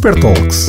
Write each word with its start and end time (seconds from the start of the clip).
Super 0.00 0.18
Talks. 0.18 0.66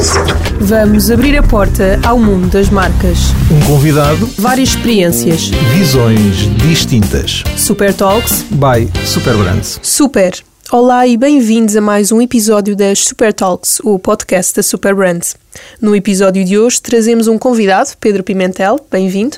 Vamos 0.59 1.09
abrir 1.09 1.37
a 1.37 1.41
porta 1.41 1.97
ao 2.05 2.19
mundo 2.19 2.49
das 2.49 2.69
marcas. 2.69 3.17
Um 3.49 3.65
convidado, 3.65 4.25
Várias 4.37 4.67
experiências. 4.67 5.47
visões 5.73 6.35
distintas. 6.57 7.41
Super 7.55 7.93
Talks. 7.93 8.43
By 8.51 8.89
Super 9.07 9.37
Brands. 9.37 9.79
Super. 9.81 10.33
Olá 10.69 11.07
e 11.07 11.15
bem-vindos 11.15 11.77
a 11.77 11.81
mais 11.81 12.11
um 12.11 12.21
episódio 12.21 12.75
das 12.75 12.99
Super 13.05 13.33
Talks, 13.33 13.79
o 13.85 13.97
podcast 13.97 14.53
da 14.53 14.63
Super 14.63 14.93
Brands. 14.93 15.37
No 15.81 15.95
episódio 15.95 16.43
de 16.45 16.57
hoje 16.57 16.81
trazemos 16.81 17.27
um 17.27 17.37
convidado, 17.37 17.91
Pedro 17.99 18.23
Pimentel, 18.23 18.79
bem-vindo, 18.89 19.37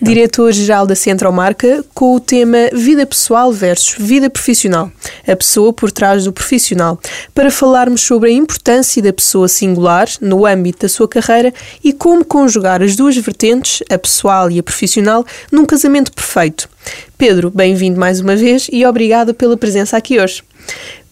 diretor-geral 0.00 0.86
da 0.86 0.94
Central 0.94 1.32
Marca, 1.32 1.84
com 1.94 2.14
o 2.14 2.20
tema 2.20 2.68
Vida 2.72 3.06
Pessoal 3.06 3.52
versus 3.52 3.94
Vida 3.98 4.30
Profissional, 4.30 4.90
a 5.26 5.34
pessoa 5.34 5.72
por 5.72 5.90
trás 5.90 6.24
do 6.24 6.32
profissional, 6.32 7.00
para 7.34 7.50
falarmos 7.50 8.02
sobre 8.02 8.30
a 8.30 8.32
importância 8.32 9.02
da 9.02 9.12
pessoa 9.12 9.48
singular 9.48 10.08
no 10.20 10.46
âmbito 10.46 10.80
da 10.82 10.88
sua 10.88 11.08
carreira 11.08 11.52
e 11.82 11.92
como 11.92 12.24
conjugar 12.24 12.82
as 12.82 12.94
duas 12.94 13.16
vertentes, 13.16 13.82
a 13.90 13.98
pessoal 13.98 14.50
e 14.50 14.58
a 14.58 14.62
profissional, 14.62 15.24
num 15.50 15.64
casamento 15.64 16.12
perfeito. 16.12 16.68
Pedro, 17.16 17.50
bem-vindo 17.50 17.98
mais 17.98 18.20
uma 18.20 18.36
vez 18.36 18.68
e 18.72 18.86
obrigada 18.86 19.34
pela 19.34 19.56
presença 19.56 19.96
aqui 19.96 20.20
hoje. 20.20 20.42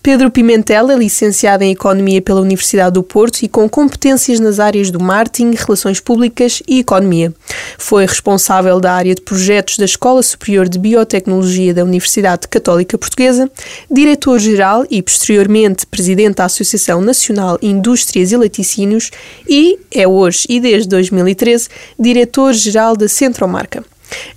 Pedro 0.07 0.31
Pimentel 0.31 0.89
é 0.93 0.95
licenciado 0.95 1.65
em 1.65 1.73
Economia 1.73 2.23
pela 2.23 2.41
Universidade 2.41 2.93
do 2.93 3.03
Porto 3.03 3.43
e 3.43 3.49
com 3.49 3.69
competências 3.69 4.39
nas 4.39 4.61
áreas 4.61 4.89
do 4.89 5.01
marketing, 5.01 5.51
relações 5.57 5.99
públicas 5.99 6.63
e 6.65 6.79
economia. 6.79 7.35
Foi 7.77 8.07
responsável 8.07 8.79
da 8.79 8.93
área 8.93 9.17
de 9.17 9.21
projetos 9.21 9.79
da 9.79 9.85
Escola 9.85 10.23
Superior 10.23 10.69
de 10.69 10.79
Biotecnologia 10.79 11.75
da 11.75 11.83
Universidade 11.83 12.47
Católica 12.47 12.97
Portuguesa, 12.97 13.51
diretor-geral 13.91 14.87
e, 14.89 15.03
posteriormente, 15.03 15.85
presidente 15.85 16.37
da 16.37 16.45
Associação 16.45 17.01
Nacional 17.01 17.59
Indústrias 17.61 18.31
e 18.31 18.37
Laticínios 18.37 19.11
e, 19.49 19.77
é 19.93 20.07
hoje 20.07 20.47
e 20.49 20.61
desde 20.61 20.89
2013, 20.89 21.69
diretor-geral 21.99 22.97
da 22.97 23.09
Centromarca. 23.09 23.83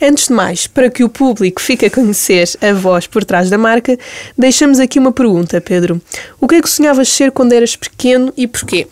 Antes 0.01 0.27
de 0.27 0.33
mais, 0.33 0.67
para 0.67 0.89
que 0.89 1.03
o 1.03 1.09
público 1.09 1.61
fique 1.61 1.85
a 1.85 1.89
conhecer 1.89 2.49
a 2.61 2.73
voz 2.73 3.07
por 3.07 3.23
trás 3.23 3.49
da 3.49 3.57
marca, 3.57 3.97
deixamos 4.37 4.79
aqui 4.79 4.99
uma 4.99 5.11
pergunta, 5.11 5.59
Pedro. 5.61 6.01
O 6.39 6.47
que 6.47 6.55
é 6.55 6.61
que 6.61 6.69
sonhavas 6.69 7.09
ser 7.09 7.31
quando 7.31 7.53
eras 7.53 7.75
pequeno 7.75 8.33
e 8.35 8.47
porquê? 8.47 8.87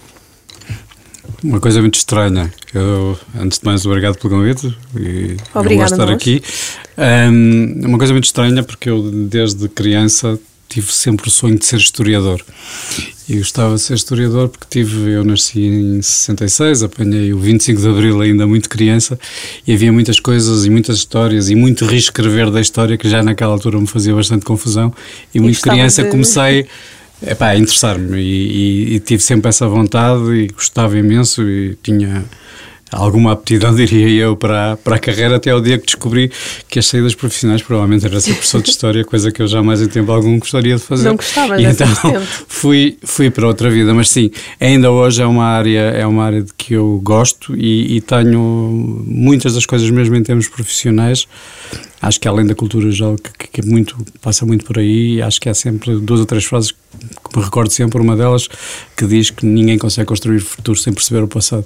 Uma 1.43 1.59
coisa 1.59 1.79
muito 1.81 1.95
estranha. 1.95 2.51
Eu, 2.73 3.17
antes 3.39 3.59
de 3.59 3.65
mais, 3.65 3.85
obrigado 3.85 4.17
pelo 4.17 4.33
convite 4.33 4.75
e 4.95 5.37
eu 5.53 5.61
Obrigada 5.61 5.95
gosto 5.95 5.95
de 5.95 6.01
estar 6.01 6.13
aqui. 6.13 6.43
Ahm, 6.97 7.85
uma 7.85 7.97
coisa 7.97 8.13
muito 8.13 8.25
estranha 8.25 8.63
porque 8.63 8.89
eu, 8.89 9.11
desde 9.11 9.69
criança, 9.69 10.39
tive 10.69 10.91
sempre 10.91 11.27
o 11.27 11.31
sonho 11.31 11.57
de 11.57 11.65
ser 11.65 11.77
historiador. 11.77 12.43
E 13.29 13.37
gostava 13.37 13.75
de 13.75 13.81
ser 13.81 13.95
historiador 13.95 14.47
porque 14.49 14.65
tive, 14.69 15.11
eu 15.11 15.23
nasci 15.23 15.59
em 15.61 16.01
66, 16.01 16.83
apanhei 16.83 17.33
o 17.33 17.39
25 17.39 17.81
de 17.81 17.87
Abril 17.89 18.21
ainda 18.21 18.47
muito 18.47 18.69
criança 18.69 19.19
e 19.65 19.73
havia 19.73 19.91
muitas 19.91 20.19
coisas 20.19 20.65
e 20.65 20.69
muitas 20.69 20.97
histórias 20.97 21.49
e 21.49 21.55
muito 21.55 21.85
reescrever 21.85 22.49
da 22.49 22.61
história 22.61 22.97
que 22.97 23.09
já 23.09 23.21
naquela 23.21 23.51
altura 23.53 23.79
me 23.79 23.87
fazia 23.87 24.13
bastante 24.15 24.45
confusão 24.45 24.93
e, 25.33 25.39
muito 25.41 25.55
gostava 25.55 25.75
criança 25.75 26.03
de- 26.03 26.09
comecei 26.09 26.67
epá, 27.21 27.47
a 27.47 27.57
interessar-me 27.57 28.17
e, 28.17 28.21
e- 28.91 28.95
e 28.95 28.99
tive 29.01 29.21
sempre 29.21 29.49
essa 29.49 29.67
vontade 29.67 30.31
e 30.33 30.47
gostava 30.47 30.97
imenso 30.97 31.41
e 31.43 31.77
tinha 31.83 32.23
alguma 32.91 33.31
aptidão, 33.33 33.73
diria 33.75 34.07
eu, 34.09 34.35
para, 34.35 34.73
a- 34.73 34.77
para 34.77 34.95
a 34.95 34.99
carreira 34.99 35.35
até 35.37 35.51
ao 35.51 35.61
dia 35.61 35.77
que 35.77 35.85
descobri 35.85 36.31
que 36.69 36.79
as 36.79 36.85
saídas 36.85 37.13
profissionais 37.15 37.61
provavelmente 37.61 38.05
era 38.05 38.19
ser 38.19 38.33
professor 38.33 38.61
de 38.61 38.69
História, 38.69 39.03
coisa 39.05 39.31
que 39.31 39.41
eu 39.41 39.47
jamais 39.47 39.81
em 39.81 39.87
tempo 39.87 40.11
algum 40.11 40.37
gostaria 40.39 40.75
de 40.75 40.81
fazer. 40.81 41.07
Não 41.09 41.15
gostavas 41.15 41.59
e 41.61 41.65
então 41.65 41.87
fui, 42.47 42.97
fui 43.03 43.29
para 43.29 43.47
outra 43.47 43.69
vida, 43.69 43.93
mas 43.93 44.09
sim, 44.09 44.31
ainda 44.59 44.91
hoje 44.91 45.21
é 45.21 45.25
uma 45.25 45.45
área, 45.45 45.79
é 45.79 46.05
uma 46.05 46.23
área 46.23 46.41
de 46.43 46.51
que 46.57 46.73
eu 46.73 46.99
gosto 47.03 47.55
e, 47.55 47.97
e 47.97 48.01
tenho 48.01 48.39
muitas 49.05 49.53
das 49.53 49.65
coisas 49.65 49.89
mesmo 49.89 50.15
em 50.15 50.23
termos 50.23 50.47
profissionais. 50.47 51.27
Acho 52.01 52.19
que 52.19 52.27
além 52.27 52.45
da 52.45 52.53
cultura 52.53 52.91
já 52.91 53.05
que, 53.15 53.47
que 53.47 53.61
é 53.61 53.65
muito, 53.65 53.97
passa 54.21 54.45
muito 54.45 54.65
por 54.65 54.77
aí, 54.77 55.21
acho 55.21 55.41
que 55.41 55.49
há 55.49 55.53
sempre 55.53 55.97
duas 55.99 56.19
ou 56.19 56.25
três 56.25 56.45
frases 56.45 56.71
que 56.71 57.37
me 57.37 57.43
recordo 57.43 57.71
sempre, 57.71 57.99
uma 57.99 58.15
delas 58.15 58.47
que 58.95 59.05
diz 59.05 59.29
que 59.29 59.45
ninguém 59.45 59.77
consegue 59.77 60.07
construir 60.07 60.39
futuro 60.39 60.77
sem 60.77 60.93
perceber 60.93 61.23
o 61.23 61.27
passado. 61.27 61.65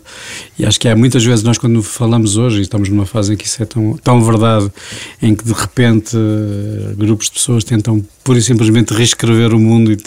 E 0.57 0.65
acho 0.65 0.79
que 0.79 0.87
há 0.87 0.95
muitas 0.95 1.23
vezes 1.23 1.43
nós 1.43 1.57
quando 1.57 1.81
falamos 1.83 2.37
hoje, 2.37 2.59
e 2.59 2.61
estamos 2.61 2.89
numa 2.89 3.05
fase 3.05 3.33
em 3.33 3.37
que 3.37 3.45
isso 3.45 3.61
é 3.61 3.65
tão, 3.65 3.97
tão 3.97 4.23
verdade, 4.23 4.71
em 5.21 5.35
que 5.35 5.43
de 5.43 5.53
repente 5.53 6.15
eh, 6.15 6.93
grupos 6.95 7.27
de 7.27 7.33
pessoas 7.33 7.63
tentam 7.63 8.03
pura 8.23 8.39
e 8.39 8.41
simplesmente 8.41 8.93
reescrever 8.93 9.53
o 9.53 9.59
mundo 9.59 9.91
e 9.91 9.97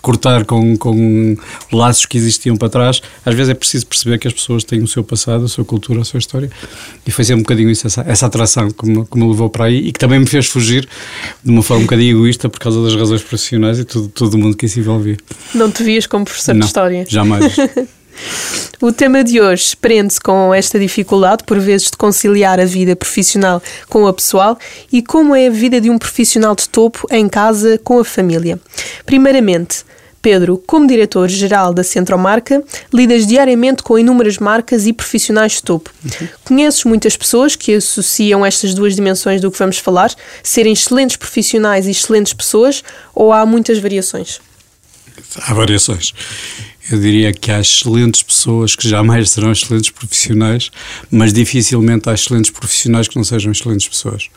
cortar 0.00 0.44
com, 0.44 0.76
com 0.76 1.36
laços 1.72 2.06
que 2.06 2.16
existiam 2.16 2.56
para 2.56 2.68
trás, 2.68 3.00
às 3.24 3.34
vezes 3.34 3.50
é 3.50 3.54
preciso 3.54 3.86
perceber 3.86 4.18
que 4.18 4.28
as 4.28 4.34
pessoas 4.34 4.64
têm 4.64 4.82
o 4.82 4.88
seu 4.88 5.02
passado, 5.02 5.44
a 5.44 5.48
sua 5.48 5.64
cultura, 5.64 6.00
a 6.00 6.04
sua 6.04 6.18
história. 6.18 6.50
E 7.06 7.10
foi 7.10 7.24
sempre 7.24 7.40
um 7.40 7.42
bocadinho 7.42 7.70
isso, 7.70 7.86
essa, 7.86 8.02
essa 8.02 8.26
atração 8.26 8.70
que 8.70 8.86
me, 8.86 9.04
que 9.04 9.18
me 9.18 9.28
levou 9.28 9.50
para 9.50 9.66
aí 9.66 9.78
e 9.78 9.92
que 9.92 9.98
também 9.98 10.18
me 10.18 10.26
fez 10.26 10.46
fugir 10.46 10.88
de 11.42 11.50
uma 11.50 11.62
forma 11.62 11.82
um 11.82 11.86
bocadinho 11.86 12.16
egoísta 12.16 12.48
por 12.48 12.58
causa 12.58 12.82
das 12.82 12.94
razões 12.94 13.22
profissionais 13.22 13.78
e 13.78 13.84
tudo, 13.84 14.08
todo 14.08 14.34
o 14.34 14.38
mundo 14.38 14.56
que 14.56 14.66
isso 14.66 14.78
envolvia. 14.80 15.16
Não 15.54 15.70
te 15.70 15.82
vias 15.82 16.06
como 16.06 16.24
professor 16.24 16.54
Não, 16.54 16.60
de 16.60 16.66
História? 16.66 17.06
Jamais. 17.08 17.56
O 18.80 18.92
tema 18.92 19.24
de 19.24 19.40
hoje 19.40 19.76
prende-se 19.76 20.20
com 20.20 20.54
esta 20.54 20.78
dificuldade, 20.78 21.42
por 21.44 21.58
vezes, 21.58 21.90
de 21.90 21.96
conciliar 21.96 22.60
a 22.60 22.64
vida 22.64 22.94
profissional 22.94 23.60
com 23.88 24.06
a 24.06 24.12
pessoal 24.12 24.56
e 24.92 25.02
como 25.02 25.34
é 25.34 25.48
a 25.48 25.50
vida 25.50 25.80
de 25.80 25.90
um 25.90 25.98
profissional 25.98 26.54
de 26.54 26.68
topo 26.68 27.06
em 27.10 27.28
casa 27.28 27.78
com 27.82 27.98
a 27.98 28.04
família. 28.04 28.60
Primeiramente, 29.04 29.84
Pedro, 30.22 30.62
como 30.66 30.86
diretor-geral 30.86 31.72
da 31.72 31.82
Centromarca, 31.82 32.62
lidas 32.92 33.26
diariamente 33.26 33.82
com 33.82 33.98
inúmeras 33.98 34.38
marcas 34.38 34.86
e 34.86 34.92
profissionais 34.92 35.52
de 35.52 35.62
topo. 35.62 35.90
Conheces 36.44 36.84
muitas 36.84 37.16
pessoas 37.16 37.56
que 37.56 37.74
associam 37.74 38.44
estas 38.44 38.74
duas 38.74 38.94
dimensões 38.94 39.40
do 39.40 39.50
que 39.50 39.58
vamos 39.58 39.78
falar, 39.78 40.12
serem 40.42 40.72
excelentes 40.72 41.16
profissionais 41.16 41.86
e 41.86 41.90
excelentes 41.90 42.32
pessoas, 42.32 42.82
ou 43.14 43.32
há 43.32 43.46
muitas 43.46 43.78
variações? 43.78 44.40
Há 45.36 45.54
variações. 45.54 46.12
Eu 46.90 46.98
diria 46.98 47.32
que 47.32 47.50
há 47.50 47.60
excelentes 47.60 48.22
pessoas 48.22 48.74
que 48.74 48.88
jamais 48.88 49.28
serão 49.30 49.52
excelentes 49.52 49.90
profissionais, 49.90 50.70
mas 51.10 51.32
dificilmente 51.32 52.08
há 52.08 52.14
excelentes 52.14 52.50
profissionais 52.50 53.08
que 53.08 53.16
não 53.16 53.24
sejam 53.24 53.52
excelentes 53.52 53.88
pessoas. 53.88 54.28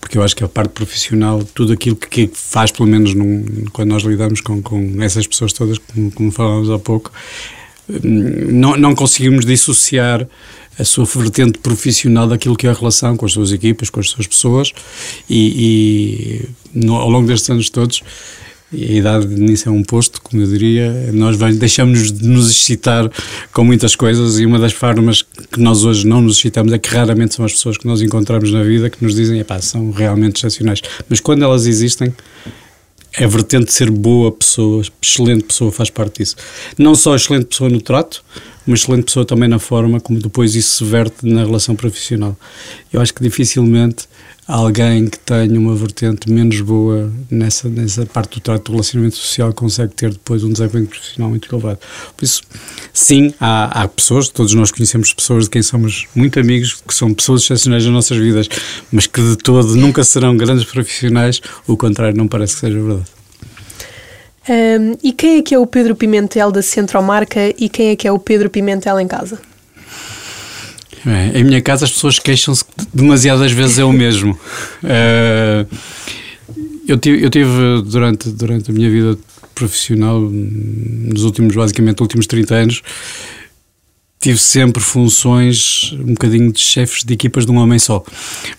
Porque 0.00 0.18
eu 0.18 0.22
acho 0.22 0.34
que 0.34 0.42
a 0.42 0.48
parte 0.48 0.70
profissional, 0.70 1.44
tudo 1.54 1.72
aquilo 1.72 1.94
que, 1.94 2.08
que 2.26 2.30
faz, 2.34 2.70
pelo 2.72 2.88
menos 2.88 3.14
num- 3.14 3.44
quando 3.72 3.90
nós 3.90 4.02
lidamos 4.02 4.40
com, 4.40 4.60
com 4.60 5.00
essas 5.02 5.26
pessoas 5.26 5.52
todas, 5.52 5.78
como, 5.78 6.10
como 6.10 6.32
falávamos 6.32 6.70
há 6.70 6.78
pouco, 6.78 7.12
hum, 7.88 7.98
não, 8.52 8.76
não 8.76 8.94
conseguimos 8.94 9.44
dissociar 9.44 10.26
a 10.78 10.84
sua 10.84 11.04
vertente 11.04 11.58
profissional 11.58 12.26
daquilo 12.26 12.56
que 12.56 12.66
é 12.66 12.70
a 12.70 12.72
relação 12.72 13.16
com 13.16 13.26
as 13.26 13.32
suas 13.32 13.52
equipas, 13.52 13.90
com 13.90 14.00
as 14.00 14.08
suas 14.08 14.26
pessoas 14.26 14.72
e, 15.28 16.42
e 16.74 16.84
no- 16.84 16.96
ao 16.96 17.08
longo 17.10 17.26
destes 17.28 17.50
anos 17.50 17.68
todos 17.70 18.02
e 18.72 18.86
a 18.86 18.92
idade 18.92 19.26
nisso 19.26 19.68
é 19.68 19.72
um 19.72 19.82
posto, 19.82 20.20
como 20.22 20.42
eu 20.42 20.46
diria, 20.46 21.10
nós 21.12 21.36
deixamos 21.56 22.10
de 22.10 22.26
nos 22.26 22.50
excitar 22.50 23.10
com 23.52 23.64
muitas 23.64 23.94
coisas 23.94 24.38
e 24.40 24.46
uma 24.46 24.58
das 24.58 24.72
formas 24.72 25.22
que 25.22 25.60
nós 25.60 25.84
hoje 25.84 26.06
não 26.06 26.22
nos 26.22 26.38
excitamos 26.38 26.72
é 26.72 26.78
que 26.78 26.88
raramente 26.88 27.34
são 27.34 27.44
as 27.44 27.52
pessoas 27.52 27.76
que 27.76 27.86
nós 27.86 28.00
encontramos 28.00 28.50
na 28.50 28.62
vida 28.62 28.88
que 28.88 29.04
nos 29.04 29.14
dizem, 29.14 29.38
epá, 29.40 29.60
são 29.60 29.90
realmente 29.90 30.36
excepcionais. 30.36 30.80
Mas 31.08 31.20
quando 31.20 31.44
elas 31.44 31.66
existem, 31.66 32.14
a 33.18 33.26
vertente 33.26 33.66
de 33.66 33.72
ser 33.74 33.90
boa 33.90 34.32
pessoa, 34.32 34.82
excelente 35.02 35.44
pessoa, 35.44 35.70
faz 35.70 35.90
parte 35.90 36.20
disso. 36.20 36.36
Não 36.78 36.94
só 36.94 37.14
excelente 37.14 37.44
pessoa 37.44 37.68
no 37.68 37.80
trato, 37.80 38.24
mas 38.66 38.80
excelente 38.80 39.04
pessoa 39.04 39.26
também 39.26 39.48
na 39.48 39.58
forma 39.58 40.00
como 40.00 40.18
depois 40.18 40.54
isso 40.54 40.78
se 40.78 40.84
verte 40.84 41.26
na 41.26 41.44
relação 41.44 41.76
profissional. 41.76 42.36
Eu 42.90 43.02
acho 43.02 43.12
que 43.12 43.22
dificilmente 43.22 44.08
alguém 44.46 45.06
que 45.06 45.18
tenha 45.18 45.58
uma 45.58 45.74
vertente 45.74 46.30
menos 46.30 46.60
boa 46.60 47.10
nessa, 47.30 47.68
nessa 47.68 48.04
parte 48.04 48.34
do 48.34 48.40
trato 48.40 48.64
do 48.64 48.72
relacionamento 48.72 49.16
social 49.16 49.52
consegue 49.52 49.94
ter 49.94 50.10
depois 50.10 50.42
um 50.42 50.52
desempenho 50.52 50.86
profissional 50.86 51.30
muito 51.30 51.52
elevado. 51.52 51.78
Por 52.16 52.24
isso, 52.24 52.42
sim, 52.92 53.32
há, 53.40 53.82
há 53.82 53.88
pessoas, 53.88 54.28
todos 54.28 54.52
nós 54.54 54.70
conhecemos 54.70 55.12
pessoas 55.12 55.44
de 55.44 55.50
quem 55.50 55.62
somos 55.62 56.06
muito 56.14 56.38
amigos, 56.40 56.82
que 56.86 56.94
são 56.94 57.14
pessoas 57.14 57.42
excepcionais 57.42 57.84
nas 57.84 57.92
nossas 57.92 58.18
vidas, 58.18 58.48
mas 58.90 59.06
que 59.06 59.22
de 59.22 59.36
todo 59.36 59.76
nunca 59.76 60.02
serão 60.02 60.36
grandes 60.36 60.64
profissionais, 60.64 61.40
o 61.66 61.76
contrário 61.76 62.16
não 62.16 62.26
parece 62.26 62.54
que 62.54 62.60
seja 62.60 62.80
verdade. 62.80 63.06
Hum, 64.48 64.96
e 65.04 65.12
quem 65.12 65.38
é 65.38 65.42
que 65.42 65.54
é 65.54 65.58
o 65.58 65.66
Pedro 65.66 65.94
Pimentel 65.94 66.50
da 66.50 66.62
Centromarca 66.62 67.54
e 67.56 67.68
quem 67.68 67.90
é 67.90 67.96
que 67.96 68.08
é 68.08 68.12
o 68.12 68.18
Pedro 68.18 68.50
Pimentel 68.50 68.98
em 68.98 69.06
casa? 69.06 69.38
É, 71.06 71.40
em 71.40 71.44
minha 71.44 71.60
casa 71.60 71.84
as 71.84 71.90
pessoas 71.90 72.18
queixam-se 72.18 72.64
que 72.64 72.70
demasiadas 72.94 73.50
vezes 73.52 73.78
é 73.80 73.84
o 73.84 73.92
mesmo. 73.92 74.38
Eh, 74.84 75.66
eu, 76.86 76.98
tive, 76.98 77.24
eu 77.24 77.30
tive 77.30 77.82
durante, 77.84 78.30
durante 78.30 78.70
a 78.70 78.74
minha 78.74 78.90
vida 78.90 79.18
profissional, 79.54 80.20
nos 80.20 81.24
últimos, 81.24 81.54
basicamente, 81.54 82.00
últimos 82.00 82.26
30 82.26 82.54
anos, 82.54 82.82
tive 84.20 84.38
sempre 84.38 84.80
funções 84.80 85.94
um 85.98 86.12
bocadinho 86.12 86.52
de 86.52 86.60
chefes 86.60 87.02
de 87.02 87.12
equipas 87.12 87.44
de 87.44 87.50
um 87.50 87.56
homem 87.56 87.78
só. 87.78 88.04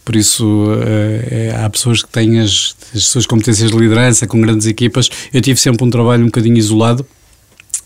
Por 0.04 0.16
isso, 0.16 0.68
eh, 0.86 1.52
é- 1.54 1.64
há 1.64 1.70
pessoas 1.70 2.04
que 2.04 2.10
têm 2.10 2.40
as, 2.40 2.76
as 2.94 3.06
suas 3.06 3.26
competências 3.26 3.72
de 3.72 3.78
liderança 3.78 4.28
com 4.28 4.40
grandes 4.42 4.68
equipas. 4.68 5.10
Eu 5.34 5.42
tive 5.42 5.60
sempre 5.60 5.86
um 5.86 5.90
trabalho 5.90 6.24
um 6.24 6.28
bocadinho 6.28 6.58
isolado 6.58 7.06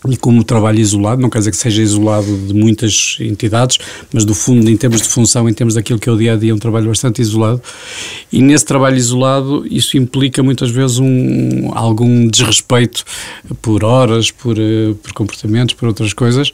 e 0.06 0.16
como 0.16 0.44
trabalho 0.44 0.78
isolado, 0.78 1.20
não 1.20 1.28
quer 1.28 1.38
dizer 1.38 1.50
que 1.50 1.56
seja 1.56 1.82
isolado 1.82 2.36
de 2.46 2.54
muitas 2.54 3.16
entidades, 3.20 3.78
mas 4.12 4.24
do 4.24 4.34
fundo, 4.34 4.70
em 4.70 4.76
termos 4.76 5.02
de 5.02 5.08
função, 5.08 5.48
em 5.48 5.52
termos 5.52 5.74
daquilo 5.74 5.98
que 5.98 6.08
é 6.08 6.12
o 6.12 6.16
dia 6.16 6.34
a 6.34 6.36
dia, 6.36 6.52
é 6.52 6.54
um 6.54 6.58
trabalho 6.58 6.86
bastante 6.86 7.20
isolado. 7.20 7.60
E 8.32 8.40
nesse 8.40 8.64
trabalho 8.64 8.96
isolado, 8.96 9.66
isso 9.70 9.96
implica 9.96 10.42
muitas 10.42 10.70
vezes 10.70 10.98
um, 10.98 11.72
algum 11.74 12.28
desrespeito 12.28 13.04
por 13.60 13.84
horas, 13.84 14.30
por, 14.30 14.56
eh, 14.58 14.94
por 15.02 15.12
comportamentos, 15.12 15.74
por 15.74 15.88
outras 15.88 16.12
coisas. 16.12 16.52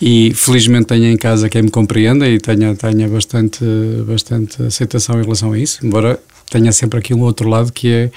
E 0.00 0.32
felizmente 0.34 0.86
tenho 0.86 1.06
em 1.06 1.16
casa 1.16 1.48
quem 1.48 1.62
me 1.62 1.70
compreenda 1.70 2.28
e 2.28 2.38
tenha, 2.38 2.74
tenha 2.76 3.08
bastante, 3.08 3.64
bastante 4.06 4.62
aceitação 4.62 5.18
em 5.18 5.22
relação 5.22 5.52
a 5.52 5.58
isso, 5.58 5.84
embora 5.84 6.20
tenha 6.50 6.72
sempre 6.72 6.98
aqui 6.98 7.12
um 7.12 7.22
outro 7.22 7.48
lado 7.48 7.72
que 7.72 7.88
é 7.88 7.98
é, 7.98 8.10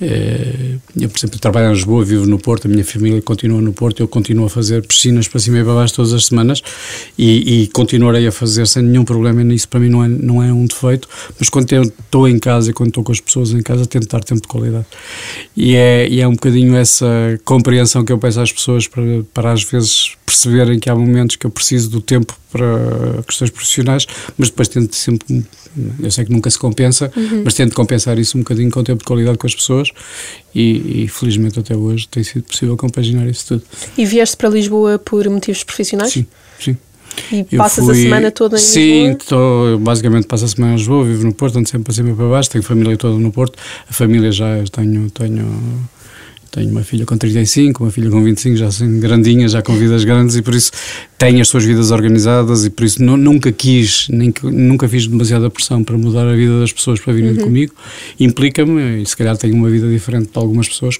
eu, 0.00 1.08
por 1.08 1.18
exemplo, 1.18 1.38
trabalho 1.38 1.68
em 1.68 1.72
Lisboa, 1.72 2.04
vivo 2.04 2.26
no 2.26 2.36
Porto, 2.36 2.66
a 2.66 2.68
minha 2.68 2.84
família 2.84 3.22
continua 3.22 3.60
no 3.60 3.72
Porto, 3.72 4.00
eu 4.00 4.08
continuo 4.08 4.46
a 4.46 4.50
fazer 4.50 4.84
piscinas 4.84 5.28
para 5.28 5.38
cima 5.38 5.58
e 5.58 5.64
para 5.64 5.74
baixo 5.74 5.94
todas 5.94 6.12
as 6.12 6.26
semanas 6.26 6.62
e, 7.16 7.62
e 7.62 7.68
continuarei 7.68 8.26
a 8.26 8.32
fazer 8.32 8.66
sem 8.66 8.82
nenhum 8.82 9.04
problema 9.04 9.44
nisso, 9.44 9.68
para 9.68 9.78
mim 9.78 9.88
não 9.88 10.04
é, 10.04 10.08
não 10.08 10.42
é 10.42 10.52
um 10.52 10.66
defeito, 10.66 11.08
mas 11.38 11.48
quando 11.48 11.72
estou 11.72 12.28
em 12.28 12.40
casa 12.40 12.70
e 12.70 12.72
quando 12.72 12.88
estou 12.88 13.04
com 13.04 13.12
as 13.12 13.20
pessoas 13.20 13.52
em 13.52 13.62
casa, 13.62 13.86
tento 13.86 14.08
dar 14.08 14.24
tempo 14.24 14.42
de 14.42 14.48
qualidade. 14.48 14.86
E 15.56 15.76
é, 15.76 16.08
e 16.08 16.20
é 16.20 16.26
um 16.26 16.32
bocadinho 16.32 16.74
essa 16.74 17.06
compreensão 17.44 18.04
que 18.04 18.12
eu 18.12 18.18
peço 18.18 18.40
às 18.40 18.50
pessoas 18.50 18.88
para, 18.88 19.02
para 19.32 19.52
às 19.52 19.62
vezes 19.62 20.16
perceberem 20.26 20.80
que 20.80 20.90
há 20.90 20.94
momentos 20.96 21.36
que 21.36 21.46
eu 21.46 21.50
preciso 21.50 21.88
do 21.88 22.00
tempo 22.00 22.36
para 22.50 23.22
questões 23.26 23.50
profissionais, 23.50 24.06
mas 24.38 24.48
depois 24.48 24.68
tento 24.68 24.94
sempre, 24.94 25.44
eu 26.00 26.10
sei 26.10 26.24
que 26.24 26.32
nunca 26.32 26.48
se 26.48 26.58
compensa, 26.58 27.10
uhum. 27.16 27.42
mas 27.44 27.54
tento 27.54 27.74
compensar 27.74 28.18
isso 28.18 28.36
um 28.36 28.40
bocadinho 28.40 28.70
com 28.70 28.80
o 28.80 28.84
tempo 28.84 28.98
de 28.98 29.04
qualidade 29.04 29.38
com 29.38 29.46
as 29.46 29.54
pessoas 29.54 29.83
e, 30.54 31.04
e, 31.04 31.08
felizmente 31.08 31.58
até 31.58 31.76
hoje 31.76 32.08
tem 32.08 32.22
sido 32.22 32.44
possível 32.44 32.76
compaginar 32.76 33.26
isso 33.28 33.46
tudo. 33.48 33.62
E 33.96 34.04
vieste 34.04 34.36
para 34.36 34.48
Lisboa 34.48 34.98
por 34.98 35.28
motivos 35.28 35.64
profissionais? 35.64 36.12
Sim, 36.12 36.26
sim. 36.58 36.76
E 37.30 37.46
eu 37.50 37.58
passas 37.58 37.84
fui, 37.84 37.94
a 37.94 38.02
semana 38.02 38.30
toda 38.30 38.56
em 38.56 38.60
sim, 38.60 39.08
Lisboa? 39.08 39.76
Sim, 39.76 39.84
basicamente 39.84 40.26
passo 40.26 40.44
a 40.44 40.48
semana 40.48 40.74
em 40.74 40.76
Lisboa, 40.76 41.04
vivo 41.04 41.24
no 41.24 41.32
Porto, 41.32 41.58
ando 41.58 41.68
sempre 41.68 41.84
para 41.84 41.94
cima 41.94 42.10
e 42.10 42.14
para 42.14 42.28
baixo, 42.28 42.50
tenho 42.50 42.64
família 42.64 42.96
toda 42.96 43.18
no 43.18 43.32
Porto, 43.32 43.58
a 43.88 43.92
família 43.92 44.32
já 44.32 44.64
tenho, 44.72 45.10
tenho 45.10 45.88
tenho 46.54 46.70
uma 46.70 46.84
filha 46.84 47.04
com 47.04 47.16
35, 47.16 47.82
uma 47.82 47.90
filha 47.90 48.08
com 48.08 48.22
25, 48.22 48.56
já 48.56 48.66
assim 48.68 49.00
grandinha, 49.00 49.48
já 49.48 49.60
com 49.60 49.74
vidas 49.74 50.04
grandes 50.04 50.36
e 50.36 50.42
por 50.42 50.54
isso 50.54 50.70
têm 51.18 51.40
as 51.40 51.48
suas 51.48 51.64
vidas 51.64 51.90
organizadas 51.90 52.64
e 52.64 52.70
por 52.70 52.84
isso 52.84 53.02
nunca 53.02 53.50
quis, 53.50 54.06
nem, 54.08 54.32
nunca 54.44 54.88
fiz 54.88 55.08
demasiada 55.08 55.50
pressão 55.50 55.82
para 55.82 55.98
mudar 55.98 56.28
a 56.28 56.36
vida 56.36 56.60
das 56.60 56.72
pessoas 56.72 57.00
para 57.00 57.12
virem 57.12 57.32
uhum. 57.32 57.44
comigo. 57.44 57.74
Implica-me, 58.20 59.02
e 59.02 59.06
se 59.06 59.16
calhar 59.16 59.36
tenho 59.36 59.56
uma 59.56 59.68
vida 59.68 59.88
diferente 59.88 60.30
de 60.30 60.38
algumas 60.38 60.68
pessoas, 60.68 60.96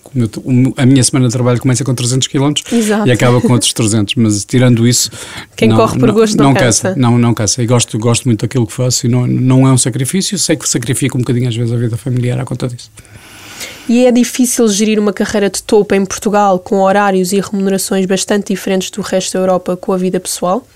a 0.77 0.87
minha 0.87 1.05
semana 1.05 1.29
de 1.29 1.33
trabalho 1.33 1.61
começa 1.61 1.85
com 1.85 1.95
300 1.95 2.27
km 2.27 2.53
Exato. 2.73 3.07
e 3.07 3.13
acaba 3.13 3.41
com 3.41 3.53
outros 3.53 3.73
300, 3.73 4.17
mas 4.17 4.45
tirando 4.45 4.89
isso. 4.89 5.09
Quem 5.55 5.69
não, 5.69 5.77
corre 5.77 6.01
por 6.01 6.11
gosto 6.11 6.37
não, 6.37 6.47
não 6.47 6.55
cansa. 6.55 6.89
cansa. 6.89 7.01
Não, 7.01 7.17
não 7.17 7.33
cansa. 7.33 7.63
E 7.63 7.67
gosto, 7.67 7.97
gosto 7.97 8.25
muito 8.25 8.41
daquilo 8.41 8.67
que 8.67 8.73
faço 8.73 9.07
e 9.07 9.09
não, 9.09 9.25
não 9.27 9.69
é 9.69 9.73
um 9.73 9.79
sacrifício, 9.79 10.37
sei 10.37 10.57
que 10.57 10.69
sacrifico 10.69 11.17
um 11.17 11.21
bocadinho 11.21 11.49
às 11.49 11.55
vezes 11.55 11.73
a 11.73 11.77
vida 11.77 11.97
familiar 11.97 12.41
à 12.41 12.45
conta 12.45 12.67
disso. 12.67 12.91
E 13.89 14.07
é 14.07 14.13
difícil 14.13 14.67
gerir 14.69 14.99
uma 14.99 15.13
carreira 15.13 15.51
de 15.51 15.63
topo 15.63 15.95
em 15.95 16.05
Portugal 16.05 16.59
com 16.59 16.81
horários 16.81 17.33
e 17.33 17.41
remunerações 17.41 18.07
bastante 18.07 18.55
diferentes 18.55 18.91
do 18.91 19.03
resto 19.03 19.35
da 19.35 19.41
Europa 19.41 19.77
com 19.77 19.93
a 19.93 19.97
vida 19.97 20.19
pessoal? 20.19 20.67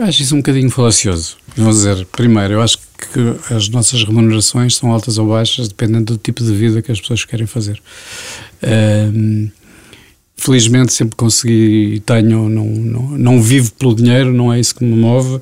Acho 0.00 0.22
isso 0.22 0.34
um 0.34 0.38
bocadinho 0.38 0.70
falacioso. 0.70 1.36
Vou 1.56 1.70
dizer, 1.70 2.06
primeiro, 2.06 2.54
eu 2.54 2.62
acho 2.62 2.78
que 2.78 3.54
as 3.54 3.68
nossas 3.68 4.04
remunerações 4.04 4.76
são 4.76 4.92
altas 4.92 5.18
ou 5.18 5.26
baixas 5.26 5.68
dependendo 5.68 6.14
do 6.14 6.18
tipo 6.18 6.42
de 6.42 6.52
vida 6.52 6.82
que 6.82 6.92
as 6.92 7.00
pessoas 7.00 7.24
querem 7.24 7.46
fazer. 7.46 7.80
Um, 8.62 9.50
felizmente 10.38 10.92
sempre 10.92 11.16
consegui 11.16 11.96
e 11.96 12.00
tenho, 12.00 12.48
não, 12.48 12.64
não, 12.64 13.02
não 13.18 13.42
vivo 13.42 13.72
pelo 13.72 13.94
dinheiro, 13.94 14.32
não 14.32 14.50
é 14.52 14.58
isso 14.58 14.74
que 14.74 14.84
me 14.84 14.96
move. 14.96 15.40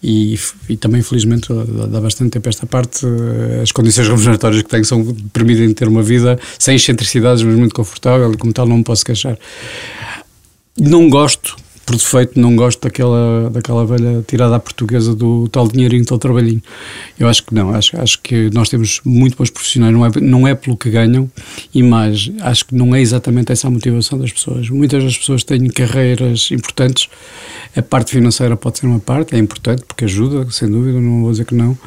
E, 0.00 0.38
e 0.68 0.76
também 0.76 1.02
felizmente 1.02 1.48
dá 1.90 2.00
bastante 2.00 2.30
tempo 2.30 2.48
esta 2.48 2.64
parte. 2.64 3.04
As 3.60 3.72
condições 3.72 4.06
remuneratórias 4.06 4.62
que 4.62 4.68
tenho 4.68 4.84
são, 4.84 5.04
permitem 5.32 5.74
ter 5.74 5.88
uma 5.88 6.04
vida 6.04 6.38
sem 6.56 6.76
excentricidades 6.76 7.42
mas 7.42 7.56
muito 7.56 7.74
confortável 7.74 8.32
e 8.32 8.36
como 8.36 8.52
tal 8.52 8.66
não 8.66 8.78
me 8.78 8.84
posso 8.84 9.04
queixar. 9.04 9.36
Não 10.78 11.10
gosto 11.10 11.56
por 11.88 11.96
defeito 11.96 12.38
não 12.38 12.54
gosto 12.54 12.82
daquela, 12.82 13.48
daquela 13.48 13.86
velha 13.86 14.22
tirada 14.26 14.56
à 14.56 14.60
portuguesa 14.60 15.14
do 15.14 15.48
tal 15.48 15.66
dinheirinho, 15.66 16.04
tal 16.04 16.18
trabalhinho. 16.18 16.62
Eu 17.18 17.26
acho 17.26 17.42
que 17.42 17.54
não, 17.54 17.74
acho, 17.74 17.98
acho 17.98 18.20
que 18.20 18.50
nós 18.52 18.68
temos 18.68 19.00
muito 19.06 19.38
bons 19.38 19.48
profissionais, 19.48 19.94
não 19.94 20.04
é, 20.04 20.10
não 20.20 20.46
é 20.46 20.54
pelo 20.54 20.76
que 20.76 20.90
ganham, 20.90 21.30
e 21.74 21.82
mais, 21.82 22.30
acho 22.42 22.66
que 22.66 22.74
não 22.74 22.94
é 22.94 23.00
exatamente 23.00 23.52
essa 23.52 23.68
a 23.68 23.70
motivação 23.70 24.18
das 24.18 24.30
pessoas. 24.30 24.68
Muitas 24.68 25.02
das 25.02 25.16
pessoas 25.16 25.42
têm 25.42 25.66
carreiras 25.70 26.50
importantes, 26.50 27.08
a 27.74 27.80
parte 27.80 28.10
financeira 28.10 28.54
pode 28.54 28.80
ser 28.80 28.86
uma 28.86 29.00
parte, 29.00 29.34
é 29.34 29.38
importante 29.38 29.82
porque 29.88 30.04
ajuda, 30.04 30.46
sem 30.50 30.70
dúvida, 30.70 31.00
não 31.00 31.22
vou 31.22 31.30
dizer 31.30 31.46
que 31.46 31.54
não, 31.54 31.78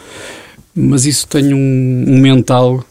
mas 0.74 1.06
isso 1.06 1.27
tem 1.27 1.53
um, 1.53 2.06
um 2.07 2.19
mental 2.19 2.83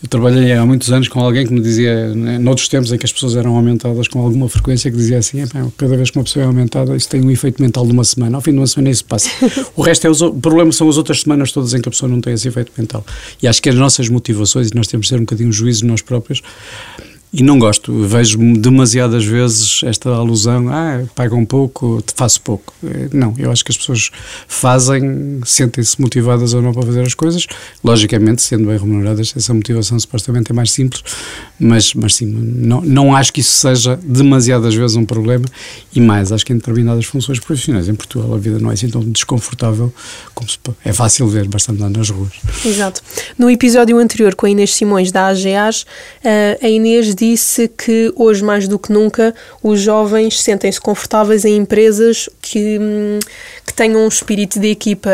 eu 0.00 0.08
trabalhei 0.08 0.52
há 0.52 0.64
muitos 0.64 0.92
anos 0.92 1.08
com 1.08 1.18
alguém 1.18 1.44
que 1.44 1.52
me 1.52 1.60
dizia, 1.60 2.14
né, 2.14 2.38
noutros 2.38 2.68
tempos 2.68 2.92
em 2.92 2.98
que 2.98 3.04
as 3.04 3.12
pessoas 3.12 3.34
eram 3.34 3.56
aumentadas 3.56 4.06
com 4.06 4.20
alguma 4.20 4.48
frequência, 4.48 4.90
que 4.90 4.96
dizia 4.96 5.18
assim: 5.18 5.42
cada 5.76 5.96
vez 5.96 6.10
que 6.10 6.18
uma 6.18 6.22
pessoa 6.22 6.44
é 6.44 6.46
aumentada, 6.46 6.94
isso 6.94 7.08
tem 7.08 7.20
um 7.20 7.30
efeito 7.30 7.60
mental 7.60 7.84
de 7.84 7.92
uma 7.92 8.04
semana. 8.04 8.36
Ao 8.36 8.40
fim 8.40 8.52
de 8.52 8.58
uma 8.58 8.66
semana 8.66 8.90
isso 8.90 9.04
passa. 9.04 9.28
o 9.74 9.82
resto 9.82 10.06
é 10.06 10.10
os, 10.10 10.20
o 10.20 10.32
problema 10.34 10.70
são 10.70 10.88
as 10.88 10.96
outras 10.96 11.22
semanas 11.22 11.50
todas 11.50 11.74
em 11.74 11.80
que 11.80 11.88
a 11.88 11.90
pessoa 11.90 12.08
não 12.08 12.20
tem 12.20 12.32
esse 12.32 12.46
efeito 12.46 12.70
mental. 12.78 13.04
E 13.42 13.48
acho 13.48 13.60
que 13.60 13.68
as 13.68 13.74
nossas 13.74 14.08
motivações, 14.08 14.68
e 14.68 14.74
nós 14.76 14.86
temos 14.86 15.06
de 15.06 15.10
ter 15.10 15.16
um 15.16 15.24
bocadinho 15.24 15.52
juízo 15.52 15.84
nós 15.84 16.00
próprios, 16.00 16.42
e 17.30 17.42
não 17.42 17.58
gosto, 17.58 18.06
vejo 18.06 18.38
demasiadas 18.54 19.24
vezes 19.24 19.82
esta 19.84 20.08
alusão, 20.10 20.68
ah, 20.70 21.04
pagam 21.14 21.44
pouco, 21.44 22.00
te 22.00 22.14
faço 22.14 22.40
pouco. 22.40 22.72
Eh, 22.82 23.08
não, 23.12 23.34
eu 23.38 23.50
acho 23.52 23.62
que 23.62 23.70
as 23.70 23.76
pessoas 23.76 24.10
fazem, 24.46 25.40
sentem-se 25.44 26.00
motivadas 26.00 26.54
ou 26.54 26.62
não 26.62 26.72
para 26.72 26.82
fazer 26.84 27.02
as 27.02 27.12
coisas, 27.12 27.46
logicamente, 27.84 28.40
sendo 28.40 28.68
bem 28.68 28.78
remuneradas, 28.78 29.34
essa 29.36 29.52
motivação 29.52 30.00
supostamente 30.00 30.52
é 30.52 30.54
mais 30.54 30.70
simples, 30.70 31.02
mas, 31.58 31.92
mas 31.94 32.14
sim, 32.14 32.26
não, 32.26 32.80
não 32.80 33.16
acho 33.16 33.32
que 33.32 33.40
isso 33.40 33.52
seja 33.52 33.98
demasiadas 34.02 34.74
vezes 34.74 34.96
um 34.96 35.04
problema 35.04 35.44
e 35.94 36.00
mais, 36.00 36.30
acho 36.30 36.46
que 36.46 36.52
em 36.52 36.56
determinadas 36.56 37.04
funções 37.04 37.40
profissionais 37.40 37.88
em 37.88 37.94
Portugal 37.94 38.32
a 38.34 38.38
vida 38.38 38.58
não 38.58 38.70
é 38.70 38.74
assim 38.74 38.88
tão 38.88 39.00
desconfortável 39.00 39.92
como 40.34 40.48
se, 40.48 40.58
é 40.84 40.92
fácil 40.92 41.26
ver 41.26 41.48
bastante 41.48 41.80
lá 41.80 41.88
nas 41.88 42.10
ruas. 42.10 42.32
Exato. 42.64 43.02
No 43.36 43.50
episódio 43.50 43.98
anterior 43.98 44.34
com 44.34 44.46
a 44.46 44.50
Inês 44.50 44.74
Simões 44.74 45.10
da 45.10 45.26
AGAs, 45.26 45.84
eh, 46.22 46.58
a 46.62 46.68
Inês 46.68 47.14
disse 47.14 47.68
que 47.68 48.12
hoje 48.14 48.44
mais 48.44 48.68
do 48.68 48.78
que 48.78 48.92
nunca 48.92 49.34
os 49.62 49.80
jovens 49.80 50.40
sentem-se 50.40 50.80
confortáveis 50.80 51.44
em 51.44 51.56
empresas 51.56 52.28
que, 52.40 52.78
hum, 52.80 53.18
que 53.66 53.74
tenham 53.74 54.04
um 54.04 54.08
espírito 54.08 54.60
de 54.60 54.68
equipa 54.68 55.10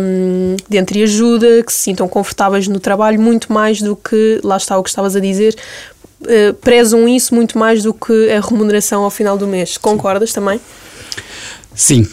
um, 0.00 0.56
de 0.68 0.78
entreajuda, 0.78 1.62
que 1.62 1.72
se 1.72 1.80
sintam 1.80 2.08
confortáveis 2.08 2.68
no 2.68 2.80
trabalho, 2.80 3.20
muito 3.20 3.52
mais 3.52 3.80
do 3.80 3.96
que, 3.96 4.40
lá 4.42 4.56
está 4.56 4.76
o 4.78 4.82
que 4.82 4.88
estavas 4.88 5.16
a 5.16 5.20
dizer, 5.20 5.56
uh, 6.22 6.54
prezam 6.54 7.08
isso 7.08 7.34
muito 7.34 7.58
mais 7.58 7.82
do 7.82 7.92
que 7.92 8.30
a 8.30 8.40
remuneração 8.40 9.02
ao 9.02 9.10
final 9.10 9.36
do 9.36 9.46
mês. 9.46 9.76
Concordas 9.76 10.32
também? 10.32 10.60
Sim. 11.74 12.06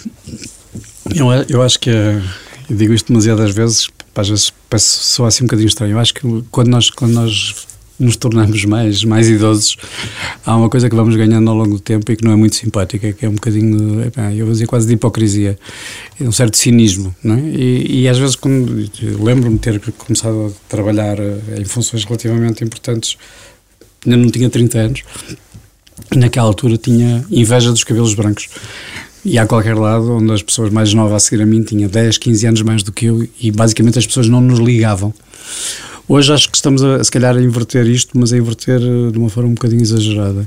Eu, 1.16 1.28
eu 1.50 1.62
acho 1.62 1.80
que, 1.80 1.90
eu 1.90 2.22
digo 2.70 2.94
isto 2.94 3.08
demasiadas 3.08 3.52
vezes, 3.52 3.88
às 4.16 4.30
vezes 4.30 4.54
sou 4.80 5.26
assim 5.26 5.44
um 5.44 5.48
bocadinho 5.48 5.68
estranho. 5.68 5.94
Eu 5.94 6.00
acho 6.00 6.14
que 6.14 6.22
quando 6.52 6.68
nós, 6.68 6.90
quando 6.90 7.14
nós 7.14 7.66
nos 8.00 8.16
tornamos 8.16 8.66
mais, 8.66 9.04
mais 9.04 9.30
idosos, 9.30 9.78
há 10.46 10.56
uma 10.56 10.70
coisa 10.70 10.90
que 10.90 10.96
vamos 10.96 11.16
ganhando 11.16 11.50
ao 11.50 11.56
longo 11.56 11.76
do 11.76 11.80
tempo 11.80 12.12
e 12.12 12.16
que 12.16 12.24
não 12.24 12.32
é 12.32 12.36
muito 12.36 12.56
simpática, 12.56 13.14
que 13.14 13.26
é 13.26 13.30
um 13.30 13.36
bocadinho, 13.36 14.12
eu 14.36 14.46
vou 14.46 14.54
dizer 14.54 14.66
quase 14.66 14.88
de 14.88 14.94
hipocrisia, 14.94 15.58
é 16.20 16.24
um 16.24 16.32
certo 16.32 16.58
cinismo, 16.58 17.16
não 17.24 17.36
é? 17.36 17.40
E, 17.40 18.02
e 18.02 18.10
às 18.10 18.18
vezes, 18.18 18.36
quando 18.36 18.90
lembro-me 19.20 19.58
ter 19.60 19.80
começado 19.98 20.48
a 20.48 20.70
trabalhar 20.70 21.20
eh, 21.20 21.60
em 21.60 21.66
funções 21.66 22.04
relativamente 22.04 22.64
importantes, 22.64 23.18
ainda 24.06 24.18
não 24.18 24.30
tinha 24.30 24.50
30 24.50 24.78
anos, 24.78 25.04
naquela 26.16 26.48
altura 26.48 26.78
tinha 26.78 27.26
inveja 27.30 27.72
dos 27.72 27.84
cabelos 27.84 28.14
brancos. 28.14 28.50
E 29.26 29.40
a 29.40 29.48
qualquer 29.48 29.76
lado, 29.76 30.12
onde 30.18 30.34
as 30.34 30.42
pessoas 30.42 30.70
mais 30.72 30.94
novas 30.94 31.14
a 31.14 31.20
seguir 31.20 31.42
a 31.42 31.46
mim 31.46 31.64
tinham 31.64 31.90
10, 31.90 32.18
15 32.18 32.48
anos 32.48 32.62
mais 32.62 32.84
do 32.84 32.92
que 32.92 33.06
eu, 33.06 33.28
e 33.40 33.52
basicamente 33.52 33.98
as 33.98 34.06
pessoas 34.06 34.28
não 34.28 34.42
nos 34.42 34.60
ligavam. 34.60 35.14
Hoje 36.08 36.34
acho 36.34 36.50
que 36.50 36.58
estamos 36.58 36.84
a, 36.84 37.02
se 37.02 37.10
calhar 37.10 37.36
a 37.36 37.42
inverter 37.42 37.88
isto, 37.88 38.18
mas 38.18 38.34
a 38.34 38.38
inverter 38.38 38.82
eh, 38.82 39.12
de 39.12 39.18
uma 39.18 39.30
forma 39.30 39.50
um 39.50 39.54
bocadinho 39.54 39.82
exagerada. 39.82 40.46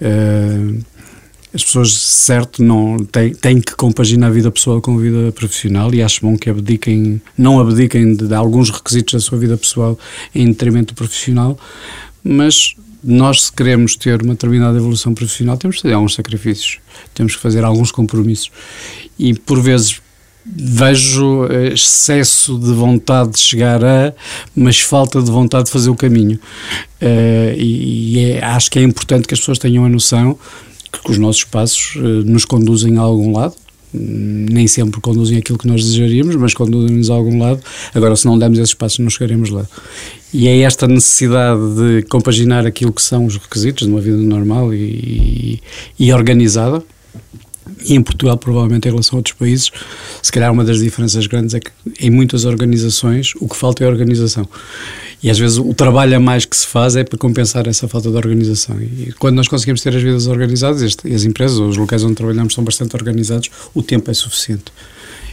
Uh, 0.00 0.80
as 1.52 1.64
pessoas, 1.64 1.92
certo, 1.92 2.62
não 2.62 2.98
têm, 2.98 3.32
têm 3.32 3.60
que 3.60 3.76
compaginar 3.76 4.26
a 4.26 4.30
vida 4.30 4.50
pessoal 4.50 4.80
com 4.80 4.96
a 4.96 5.00
vida 5.00 5.32
profissional 5.32 5.94
e 5.94 6.02
acho 6.02 6.20
bom 6.20 6.36
que 6.36 6.50
abdiquem, 6.50 7.22
não 7.38 7.60
abdiquem 7.60 8.14
de, 8.14 8.26
de 8.26 8.34
alguns 8.34 8.70
requisitos 8.70 9.14
da 9.14 9.20
sua 9.20 9.38
vida 9.38 9.56
pessoal 9.56 9.96
em 10.34 10.46
detrimento 10.46 10.94
profissional, 10.94 11.56
mas 12.24 12.74
nós, 13.04 13.44
se 13.44 13.52
queremos 13.52 13.96
ter 13.96 14.22
uma 14.22 14.34
determinada 14.34 14.76
evolução 14.76 15.14
profissional, 15.14 15.56
temos 15.56 15.76
que 15.76 15.82
fazer 15.82 15.94
alguns 15.94 16.14
sacrifícios, 16.14 16.78
temos 17.12 17.36
que 17.36 17.42
fazer 17.42 17.64
alguns 17.64 17.92
compromissos. 17.92 18.50
E, 19.18 19.34
por 19.34 19.60
vezes, 19.60 20.00
vejo 20.46 21.46
excesso 21.72 22.58
de 22.58 22.72
vontade 22.72 23.32
de 23.32 23.38
chegar 23.38 23.82
a, 23.84 24.12
mas 24.54 24.80
falta 24.80 25.22
de 25.22 25.30
vontade 25.30 25.66
de 25.66 25.70
fazer 25.70 25.90
o 25.90 25.94
caminho. 25.94 26.38
Uh, 27.00 27.56
e, 27.56 28.32
é, 28.32 28.44
acho 28.44 28.70
que 28.70 28.78
é 28.78 28.82
importante 28.82 29.26
que 29.26 29.34
as 29.34 29.40
pessoas 29.40 29.58
tenham 29.58 29.84
a 29.84 29.88
noção 29.88 30.38
que, 30.92 31.10
os 31.10 31.18
nossos 31.18 31.44
passos 31.44 31.96
uh, 31.96 32.00
nos 32.00 32.44
conduzem 32.44 32.98
a 32.98 33.00
algum 33.00 33.32
lado. 33.32 33.54
Nem 33.94 34.66
sempre 34.66 35.00
conduzem 35.00 35.38
aquilo 35.38 35.58
que 35.58 35.66
nós 35.66 35.82
desejaríamos, 35.82 36.34
mas 36.36 36.52
conduzem-nos 36.52 37.10
a 37.10 37.14
algum 37.14 37.38
lado. 37.38 37.60
Agora, 37.94 38.16
se 38.16 38.26
não 38.26 38.38
dermos 38.38 38.58
esses 38.58 38.74
passos, 38.74 38.98
não 38.98 39.08
chegaremos 39.08 39.50
lá. 39.50 39.66
E 40.32 40.48
é 40.48 40.58
esta 40.60 40.88
necessidade 40.88 41.60
de 41.76 42.02
compaginar 42.08 42.66
aquilo 42.66 42.92
que 42.92 43.02
são 43.02 43.24
os 43.24 43.36
requisitos 43.36 43.86
de 43.86 43.92
uma 43.92 44.00
vida 44.00 44.16
normal 44.16 44.74
e, 44.74 45.62
e 45.98 46.12
organizada 46.12 46.82
e 47.84 47.94
em 47.94 48.02
Portugal, 48.02 48.36
provavelmente, 48.36 48.88
em 48.88 48.90
relação 48.90 49.16
a 49.16 49.18
outros 49.18 49.34
países, 49.34 49.70
se 50.22 50.32
calhar 50.32 50.50
uma 50.52 50.64
das 50.64 50.78
diferenças 50.78 51.26
grandes 51.26 51.54
é 51.54 51.60
que 51.60 51.70
em 52.00 52.10
muitas 52.10 52.44
organizações 52.44 53.32
o 53.40 53.48
que 53.48 53.56
falta 53.56 53.84
é 53.84 53.86
organização. 53.86 54.48
E 55.24 55.30
às 55.30 55.38
vezes 55.38 55.56
o 55.56 55.72
trabalho 55.72 56.14
a 56.14 56.20
mais 56.20 56.44
que 56.44 56.54
se 56.54 56.66
faz 56.66 56.96
é 56.96 57.02
para 57.02 57.18
compensar 57.18 57.66
essa 57.66 57.88
falta 57.88 58.10
de 58.10 58.16
organização. 58.16 58.78
E 58.82 59.10
quando 59.18 59.36
nós 59.36 59.48
conseguimos 59.48 59.80
ter 59.80 59.96
as 59.96 60.02
vidas 60.02 60.26
organizadas, 60.26 60.96
e 61.02 61.14
as 61.14 61.24
empresas, 61.24 61.58
os 61.58 61.78
locais 61.78 62.04
onde 62.04 62.14
trabalhamos 62.14 62.52
são 62.52 62.62
bastante 62.62 62.94
organizados, 62.94 63.50
o 63.72 63.82
tempo 63.82 64.10
é 64.10 64.14
suficiente 64.14 64.70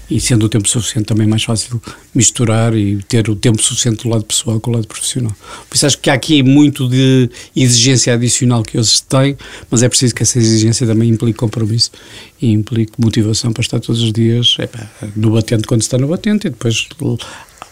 e 0.10 0.19
sendo 0.19 0.45
o 0.45 0.50
tempo 0.50 0.67
suficiente 0.67 1.05
também 1.05 1.25
é 1.25 1.29
mais 1.29 1.43
fácil 1.43 1.81
misturar 2.13 2.75
e 2.75 2.98
ter 3.03 3.29
o 3.29 3.36
tempo 3.36 3.62
suficiente 3.62 4.03
do 4.03 4.10
lado 4.10 4.25
pessoal 4.25 4.60
com 4.60 4.71
o 4.71 4.74
lado 4.74 4.86
profissional. 4.86 5.33
Por 5.69 5.75
isso 5.75 5.86
acho 5.86 5.98
que 6.00 6.10
há 6.10 6.13
aqui 6.13 6.43
muito 6.43 6.88
de 6.89 7.29
exigência 7.55 8.13
adicional 8.13 8.62
que 8.62 8.75
eles 8.75 9.00
têm, 9.00 9.38
mas 9.69 9.83
é 9.83 9.89
preciso 9.89 10.13
que 10.13 10.24
essa 10.24 10.38
exigência 10.38 10.86
também 10.86 11.10
implique 11.10 11.38
compromisso 11.38 11.91
e 12.41 12.51
implique 12.51 12.91
motivação 12.98 13.53
para 13.53 13.62
estar 13.62 13.79
todos 13.79 14.01
os 14.01 14.12
dias 14.12 14.57
no 15.15 15.31
batente 15.31 15.65
quando 15.65 15.81
está 15.81 15.98
no 15.98 16.07
batente 16.07 16.48
e 16.48 16.50
depois 16.50 16.88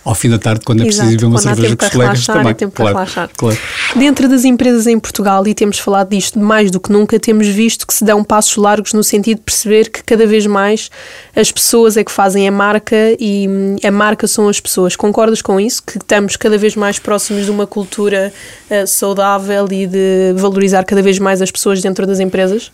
ao 0.09 0.15
fim 0.15 0.27
da 0.27 0.39
tarde, 0.39 0.61
quando 0.65 0.81
é 0.81 0.85
preciso 0.85 1.07
beber 1.07 1.25
uma 1.25 1.37
cerveja 1.37 1.75
com 1.75 1.85
os 1.85 1.91
colegas 1.91 2.25
também. 2.25 2.55
Tempo 2.55 2.75
claro, 2.75 2.95
para 2.95 3.05
relaxar. 3.05 3.29
Claro. 3.37 3.57
Dentro 3.95 4.27
das 4.27 4.43
empresas 4.43 4.87
em 4.87 4.97
Portugal, 4.97 5.47
e 5.47 5.53
temos 5.53 5.77
falado 5.77 6.09
disto 6.09 6.39
mais 6.39 6.71
do 6.71 6.79
que 6.79 6.91
nunca, 6.91 7.19
temos 7.19 7.47
visto 7.47 7.85
que 7.85 7.93
se 7.93 8.03
dão 8.03 8.23
passos 8.23 8.55
largos 8.57 8.91
no 8.91 9.03
sentido 9.03 9.37
de 9.37 9.43
perceber 9.43 9.89
que 9.91 10.03
cada 10.03 10.25
vez 10.25 10.47
mais 10.47 10.89
as 11.35 11.51
pessoas 11.51 11.95
é 11.95 12.03
que 12.03 12.11
fazem 12.11 12.47
a 12.47 12.51
marca 12.51 12.95
e 13.19 13.47
hum, 13.47 13.75
a 13.83 13.91
marca 13.91 14.25
são 14.25 14.49
as 14.49 14.59
pessoas. 14.59 14.95
Concordas 14.95 15.43
com 15.43 15.59
isso? 15.59 15.83
Que 15.83 15.99
estamos 15.99 16.35
cada 16.35 16.57
vez 16.57 16.75
mais 16.75 16.97
próximos 16.97 17.45
de 17.45 17.51
uma 17.51 17.67
cultura 17.67 18.33
uh, 18.71 18.87
saudável 18.87 19.67
e 19.69 19.85
de 19.85 20.33
valorizar 20.37 20.83
cada 20.85 21.03
vez 21.03 21.19
mais 21.19 21.39
as 21.39 21.51
pessoas 21.51 21.83
dentro 21.83 22.07
das 22.07 22.19
empresas? 22.19 22.71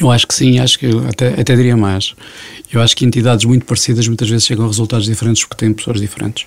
Eu 0.00 0.10
acho 0.10 0.26
que 0.26 0.34
sim, 0.34 0.58
acho 0.58 0.78
que 0.78 0.86
até, 1.08 1.40
até 1.40 1.56
diria 1.56 1.76
mais. 1.76 2.14
Eu 2.72 2.80
acho 2.80 2.96
que 2.96 3.04
entidades 3.04 3.44
muito 3.44 3.64
parecidas 3.64 4.06
muitas 4.06 4.28
vezes 4.28 4.46
chegam 4.46 4.64
a 4.64 4.68
resultados 4.68 5.06
diferentes 5.06 5.44
porque 5.44 5.64
têm 5.64 5.72
pessoas 5.72 6.00
diferentes. 6.00 6.46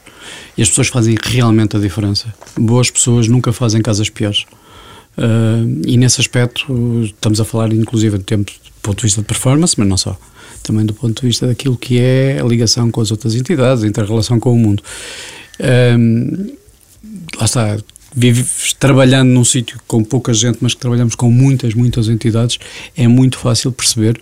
E 0.57 0.61
as 0.61 0.69
pessoas 0.69 0.87
fazem 0.87 1.15
realmente 1.21 1.75
a 1.75 1.79
diferença. 1.79 2.33
Boas 2.57 2.89
pessoas 2.89 3.27
nunca 3.27 3.51
fazem 3.51 3.81
casas 3.81 4.09
piores. 4.09 4.45
Uh, 5.17 5.81
e 5.85 5.95
nesse 5.97 6.19
aspecto 6.19 7.03
estamos 7.03 7.39
a 7.39 7.45
falar 7.45 7.71
inclusive 7.71 8.17
de 8.17 8.23
tempo 8.23 8.51
do 8.51 8.81
ponto 8.81 8.97
de 8.97 9.03
vista 9.03 9.21
de 9.21 9.27
performance, 9.27 9.75
mas 9.77 9.87
não 9.87 9.97
só. 9.97 10.17
Também 10.63 10.85
do 10.85 10.93
ponto 10.93 11.21
de 11.21 11.27
vista 11.27 11.45
daquilo 11.45 11.77
que 11.77 11.99
é 11.99 12.39
a 12.41 12.43
ligação 12.43 12.89
com 12.89 13.01
as 13.01 13.11
outras 13.11 13.35
entidades, 13.35 13.83
a 13.83 13.87
inter-relação 13.87 14.39
com 14.39 14.53
o 14.53 14.57
mundo. 14.57 14.81
Uh, 15.59 16.57
lá 17.37 17.45
está, 17.45 17.77
vives 18.15 18.73
trabalhando 18.73 19.29
num 19.29 19.43
sítio 19.43 19.79
com 19.87 20.03
pouca 20.03 20.33
gente, 20.33 20.59
mas 20.61 20.73
que 20.73 20.79
trabalhamos 20.79 21.15
com 21.15 21.31
muitas, 21.31 21.73
muitas 21.73 22.07
entidades, 22.07 22.59
é 22.95 23.07
muito 23.07 23.37
fácil 23.37 23.71
perceber 23.71 24.19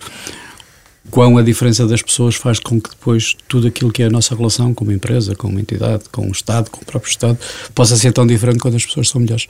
quão 1.10 1.36
a 1.36 1.42
diferença 1.42 1.86
das 1.86 2.00
pessoas 2.00 2.34
faz 2.34 2.58
com 2.58 2.80
que 2.80 2.90
depois 2.90 3.36
tudo 3.46 3.66
aquilo 3.66 3.92
que 3.92 4.02
é 4.02 4.06
a 4.06 4.10
nossa 4.10 4.34
relação 4.34 4.72
com 4.72 4.84
uma 4.84 4.94
empresa, 4.94 5.34
com 5.34 5.48
uma 5.48 5.60
entidade, 5.60 6.04
com 6.10 6.26
um 6.26 6.30
Estado, 6.30 6.70
com 6.70 6.80
o 6.80 6.84
próprio 6.84 7.10
Estado, 7.10 7.38
possa 7.74 7.96
ser 7.96 8.12
tão 8.12 8.26
diferente 8.26 8.58
quando 8.58 8.76
as 8.76 8.86
pessoas 8.86 9.08
são 9.08 9.20
melhores. 9.20 9.46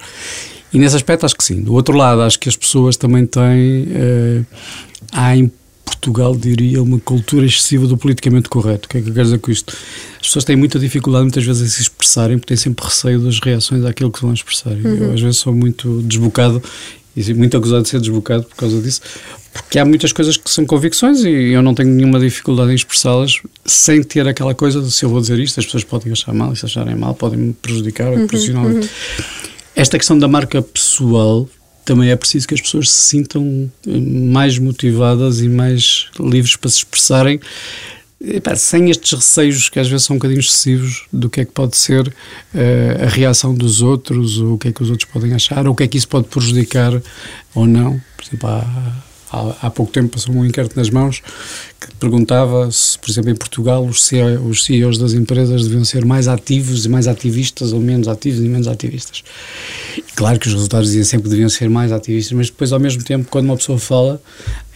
E 0.73 0.79
nesse 0.79 0.97
aspecto 0.97 1.27
acho 1.27 1.37
que 1.37 1.45
sim. 1.45 1.61
Do 1.61 1.75
outro 1.75 1.97
lado, 1.97 2.23
acho 2.23 2.39
que 2.39 2.49
as 2.49 2.57
pessoas 2.57 2.97
também 2.97 3.27
têm. 3.27 3.85
Uh, 3.85 4.47
há 5.13 5.37
em 5.37 5.51
Portugal, 6.03 6.37
diria, 6.37 6.83
uma 6.83 6.99
cultura 6.99 7.47
excessiva 7.47 7.87
do 7.87 7.97
politicamente 7.97 8.49
correto. 8.49 8.87
O 8.87 8.89
que 8.89 8.99
é 8.99 9.01
que 9.01 9.09
eu 9.09 9.15
quero 9.15 9.25
dizer 9.25 9.39
com 9.39 9.53
isto? 9.53 9.73
As 10.21 10.27
pessoas 10.27 10.45
têm 10.45 10.57
muita 10.57 10.77
dificuldade 10.77 11.23
muitas 11.23 11.45
vezes 11.45 11.63
em 11.63 11.69
se 11.71 11.83
expressarem 11.83 12.39
porque 12.39 12.49
têm 12.49 12.57
sempre 12.57 12.85
receio 12.85 13.21
das 13.21 13.39
reações 13.39 13.85
àquilo 13.85 14.11
que 14.11 14.21
vão 14.21 14.35
expressar. 14.35 14.73
Uhum. 14.73 14.97
Eu 14.97 15.13
às 15.13 15.21
vezes 15.21 15.37
sou 15.37 15.55
muito 15.55 16.03
desbocado 16.03 16.61
e 17.17 17.35
muito 17.35 17.57
acusado 17.57 17.83
de 17.83 17.89
ser 17.89 18.01
desbocado 18.01 18.43
por 18.45 18.57
causa 18.57 18.81
disso, 18.81 19.01
porque 19.53 19.79
há 19.79 19.85
muitas 19.85 20.13
coisas 20.13 20.37
que 20.37 20.51
são 20.51 20.65
convicções 20.65 21.23
e 21.25 21.53
eu 21.53 21.63
não 21.63 21.75
tenho 21.75 21.91
nenhuma 21.91 22.19
dificuldade 22.19 22.73
em 22.73 22.75
expressá-las 22.75 23.39
sem 23.65 24.03
ter 24.03 24.27
aquela 24.27 24.55
coisa 24.55 24.81
de 24.81 24.91
se 24.91 25.05
eu 25.05 25.11
vou 25.11 25.21
dizer 25.21 25.39
isto, 25.39 25.61
as 25.61 25.67
pessoas 25.67 25.85
podem 25.85 26.11
achar 26.11 26.33
mal 26.33 26.53
e 26.53 26.57
se 26.57 26.65
acharem 26.65 26.97
mal 26.97 27.15
podem 27.15 27.39
me 27.39 27.53
prejudicar 27.53 28.13
uhum, 28.13 28.27
profissionalmente. 28.27 28.89
Uhum. 28.89 29.25
Esta 29.77 29.99
questão 29.99 30.19
da 30.19 30.27
marca 30.27 30.63
pessoal 30.63 31.49
também 31.85 32.11
é 32.11 32.17
preciso 32.17 32.47
que 32.47 32.55
as 32.55 32.61
pessoas 32.61 32.91
se 32.91 33.09
sintam 33.09 33.71
eh, 33.87 33.91
mais 33.99 34.59
motivadas 34.59 35.41
e 35.41 35.49
mais 35.49 36.09
livres 36.19 36.57
para 36.57 36.71
se 36.71 36.79
expressarem 36.79 37.41
sem 38.57 38.91
estes 38.91 39.13
receios 39.13 39.69
que 39.69 39.81
às 39.81 39.89
vezes 39.89 40.07
são 40.07 40.15
um 40.15 40.19
bocadinho 40.19 40.41
excessivos 40.41 41.07
do 41.13 41.29
que 41.29 41.41
é 41.41 41.45
que 41.45 41.53
pode 41.53 41.77
ser 41.77 42.07
uh, 42.07 43.05
a 43.05 43.09
reação 43.09 43.55
dos 43.55 43.83
outros, 43.83 44.39
ou 44.39 44.55
o 44.55 44.59
que 44.59 44.69
é 44.69 44.73
que 44.73 44.83
os 44.83 44.91
outros 44.91 45.09
podem 45.11 45.33
achar, 45.35 45.67
ou 45.67 45.73
o 45.73 45.77
que 45.77 45.83
é 45.83 45.89
que 45.89 45.99
isso 45.99 46.09
pode 46.09 46.29
prejudicar 46.29 47.03
ou 47.55 47.67
não. 47.67 48.01
Por 48.17 48.25
exemplo, 48.25 48.49
há, 48.49 49.05
há, 49.33 49.67
há 49.67 49.71
pouco 49.71 49.91
tempo 49.91 50.11
passou 50.11 50.35
um 50.35 50.45
inquérito 50.45 50.77
nas 50.77 50.91
mãos 50.91 51.23
que 51.81 51.95
perguntava 51.97 52.71
se, 52.71 52.99
por 52.99 53.11
exemplo, 53.11 53.31
em 53.31 53.35
Portugal 53.35 53.85
os, 53.85 54.05
CEO, 54.05 54.47
os 54.47 54.65
CEOs 54.65 54.99
das 54.99 55.15
empresas 55.15 55.65
deviam 55.65 55.85
ser 55.85 56.05
mais 56.05 56.29
ativos 56.29 56.85
e 56.85 56.89
mais 56.89 57.09
ativistas 57.09 57.73
ou 57.73 57.81
menos 57.81 58.07
ativos 58.07 58.41
e 58.41 58.49
menos 58.49 58.69
ativistas. 58.69 59.25
E 59.97 60.03
claro 60.15 60.39
que 60.39 60.47
os 60.47 60.55
resultados 60.55 60.89
diziam 60.89 61.05
sempre 61.05 61.25
que 61.25 61.31
deviam 61.31 61.49
ser 61.49 61.69
mais 61.69 61.91
ativistas, 61.91 62.33
mas 62.33 62.47
depois, 62.51 62.73
ao 62.73 62.79
mesmo 62.79 63.03
tempo, 63.03 63.27
quando 63.31 63.47
uma 63.47 63.57
pessoa 63.57 63.79
fala, 63.79 64.21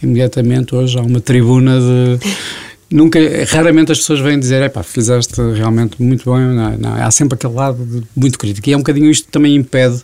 imediatamente 0.01 0.75
hoje 0.75 0.97
há 0.97 1.01
uma 1.01 1.21
tribuna 1.21 1.79
de 1.79 2.19
nunca, 2.89 3.19
raramente 3.49 3.91
as 3.91 3.99
pessoas 3.99 4.19
vêm 4.19 4.39
dizer, 4.39 4.69
pá, 4.69 4.83
fizeste 4.83 5.35
realmente 5.55 6.01
muito 6.01 6.31
bem, 6.31 6.41
não, 6.41 6.77
não, 6.77 6.93
há 6.93 7.11
sempre 7.11 7.35
aquele 7.35 7.53
lado 7.53 7.85
de, 7.85 8.03
muito 8.15 8.37
crítico. 8.37 8.69
E 8.69 8.73
é 8.73 8.75
um 8.75 8.79
bocadinho 8.79 9.09
isto 9.09 9.25
que 9.25 9.31
também 9.31 9.55
impede, 9.55 10.03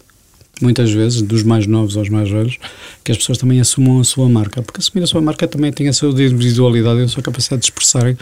muitas 0.63 0.91
vezes, 0.91 1.21
dos 1.21 1.43
mais 1.43 1.67
novos 1.67 1.97
aos 1.97 2.09
mais 2.09 2.29
velhos, 2.29 2.57
que 3.03 3.11
as 3.11 3.17
pessoas 3.17 3.37
também 3.37 3.59
assumam 3.59 3.99
a 3.99 4.03
sua 4.03 4.27
marca, 4.29 4.61
porque 4.61 4.79
assumir 4.79 5.03
a 5.03 5.07
sua 5.07 5.21
marca 5.21 5.47
também 5.47 5.71
tem 5.71 5.87
a 5.87 5.93
sua 5.93 6.09
individualidade 6.09 7.01
e 7.01 7.03
a 7.03 7.07
sua 7.07 7.21
capacidade 7.21 7.61
de 7.61 7.65
expressarem 7.65 8.17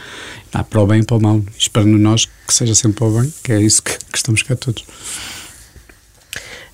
ah, 0.51 0.63
para 0.63 0.81
o 0.81 0.87
bem 0.87 1.01
e 1.01 1.05
para 1.05 1.17
o 1.17 1.21
mal. 1.21 1.41
Espero 1.57 1.87
nós 1.87 2.25
que 2.25 2.53
seja 2.53 2.75
sempre 2.75 2.97
para 2.97 3.07
o 3.07 3.21
bem, 3.21 3.33
que 3.43 3.53
é 3.53 3.61
isso 3.61 3.81
que, 3.81 3.97
que 3.97 4.17
estamos 4.17 4.41
cá 4.43 4.55
todos. 4.55 4.83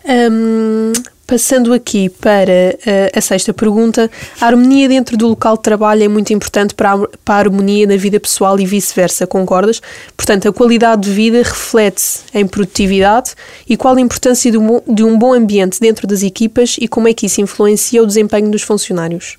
Um, 0.05 0.93
Passando 1.27 1.73
aqui 1.73 2.07
para 2.07 2.73
uh, 2.73 3.17
a 3.17 3.19
sexta 3.19 3.53
pergunta, 3.53 4.09
a 4.39 4.45
harmonia 4.45 4.87
dentro 4.87 5.17
do 5.17 5.27
local 5.27 5.57
de 5.57 5.63
trabalho 5.63 6.01
é 6.01 6.07
muito 6.07 6.31
importante 6.31 6.73
para 6.73 6.93
a, 6.93 7.07
para 7.25 7.35
a 7.35 7.37
harmonia 7.39 7.85
na 7.85 7.97
vida 7.97 8.17
pessoal 8.17 8.57
e 8.57 8.65
vice-versa, 8.65 9.27
concordas? 9.27 9.81
Portanto, 10.15 10.47
a 10.47 10.53
qualidade 10.53 11.01
de 11.01 11.11
vida 11.11 11.39
reflete-se 11.39 12.21
em 12.33 12.47
produtividade 12.47 13.35
e 13.67 13.75
qual 13.75 13.97
a 13.97 13.99
importância 13.99 14.49
de 14.49 14.57
um, 14.57 14.81
de 14.87 15.03
um 15.03 15.19
bom 15.19 15.33
ambiente 15.33 15.81
dentro 15.81 16.07
das 16.07 16.23
equipas 16.23 16.77
e 16.79 16.87
como 16.87 17.09
é 17.09 17.13
que 17.13 17.25
isso 17.25 17.41
influencia 17.41 18.01
o 18.01 18.07
desempenho 18.07 18.49
dos 18.49 18.61
funcionários? 18.61 19.37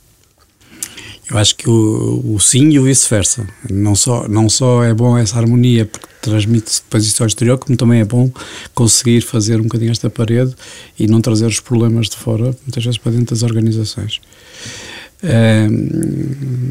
Eu 1.30 1.36
acho 1.36 1.54
que 1.56 1.68
o, 1.68 2.34
o 2.34 2.40
sim 2.40 2.70
e 2.70 2.78
o 2.78 2.84
vice-versa. 2.84 3.46
Não 3.70 3.94
só, 3.94 4.26
não 4.28 4.48
só 4.48 4.82
é 4.82 4.94
bom 4.94 5.16
essa 5.16 5.38
harmonia, 5.38 5.84
porque 5.84 6.06
transmite-se 6.22 6.82
depois 6.82 7.04
isso 7.04 7.22
ao 7.22 7.26
exterior, 7.26 7.58
como 7.58 7.76
também 7.76 8.00
é 8.00 8.04
bom 8.04 8.30
conseguir 8.74 9.20
fazer 9.20 9.60
um 9.60 9.64
bocadinho 9.64 9.90
esta 9.90 10.08
parede 10.08 10.54
e 10.98 11.06
não 11.06 11.20
trazer 11.20 11.46
os 11.46 11.60
problemas 11.60 12.08
de 12.08 12.16
fora, 12.16 12.56
muitas 12.62 12.84
vezes 12.84 12.98
para 12.98 13.12
dentro 13.12 13.34
das 13.34 13.42
organizações. 13.42 14.20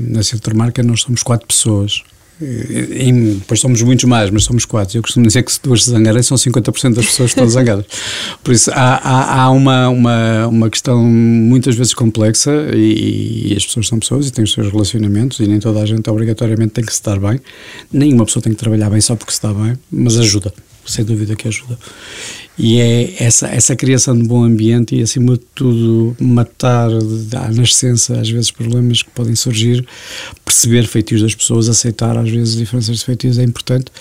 na 0.10 0.24
Centro 0.24 0.56
Marca 0.58 0.82
nós 0.82 1.02
somos 1.02 1.22
quatro 1.22 1.48
pessoas 1.48 2.04
e, 2.41 3.12
depois 3.39 3.60
somos 3.60 3.82
muitos 3.82 4.06
mais, 4.06 4.29
mas 4.29 4.44
somos 4.44 4.65
quatro. 4.65 4.98
Eu 4.98 5.01
costumo 5.01 5.25
dizer 5.25 5.44
que 5.44 5.51
se 5.51 5.60
duas 5.62 5.84
se 5.84 5.89
zangarem, 5.89 6.22
são 6.22 6.38
50% 6.38 6.94
das 6.94 7.06
pessoas 7.06 7.34
que 7.34 7.39
estão 7.39 7.50
zangadas. 7.50 7.86
Por 8.44 8.53
isso, 8.53 8.70
há, 8.72 8.96
há, 8.96 9.41
há, 9.41 9.50
uma, 9.50 9.89
uma, 9.89 10.48
uma 10.48 10.70
questão 10.70 11.03
muitas 11.03 11.75
vezes 11.75 11.94
complexa 11.94 12.51
e, 12.74 13.51
e, 13.51 13.56
as 13.56 13.65
pessoas 13.65 13.88
são 13.88 14.00
pessoas 14.00 14.27
e 14.27 14.32
têm 14.32 14.44
os 14.44 14.53
seus 14.53 14.72
relacionamentos 14.72 15.39
e 15.39 15.48
nem 15.48 15.60
toda 15.60 15.82
a 15.82 15.86
gente 15.86 16.08
obrigatoriamente 16.10 16.74
tem 16.74 16.84
que 16.84 16.91
se 16.91 17.00
estar 17.00 17.20
bem. 17.20 17.39
Nenhuma 17.91 18.25
pessoa 18.25 18.44
tem 18.44 18.53
que 18.53 18.60
trabalhar 18.60 18.89
bem 18.89 19.01
só 19.01 19.15
porque 19.15 19.32
se 19.32 19.38
está 19.38 19.53
bem, 19.53 19.77
mas 19.91 20.17
ajuda, 20.17 20.53
sem 20.88 21.06
dúvida 21.06 21.36
que 21.36 21.48
ajuda. 21.48 21.77
E 22.58 22.79
é 22.79 23.24
essa, 23.24 23.48
essa 23.50 23.75
criação 23.75 24.17
de 24.17 24.27
bom 24.27 24.44
ambiente 24.44 24.96
e, 24.96 25.01
acima 25.03 25.34
de 25.34 25.44
tudo, 25.53 26.17
matar 26.20 26.89
à 27.36 27.51
nascença, 27.51 28.20
às 28.20 28.29
vezes, 28.29 28.50
problemas 28.50 29.03
que 29.03 29.12
podem 29.12 29.36
surgir, 29.36 29.86
perceber 30.44 30.88
feitios 30.88 31.22
das 31.22 31.36
pessoas, 31.36 31.70
aceitar, 31.70 32.17
às 32.17 32.29
vezes, 32.29 32.56
diferenças 32.56 32.98
de 32.98 33.06
feitios 33.06 33.38
é 33.38 33.44
importante. 33.44 33.91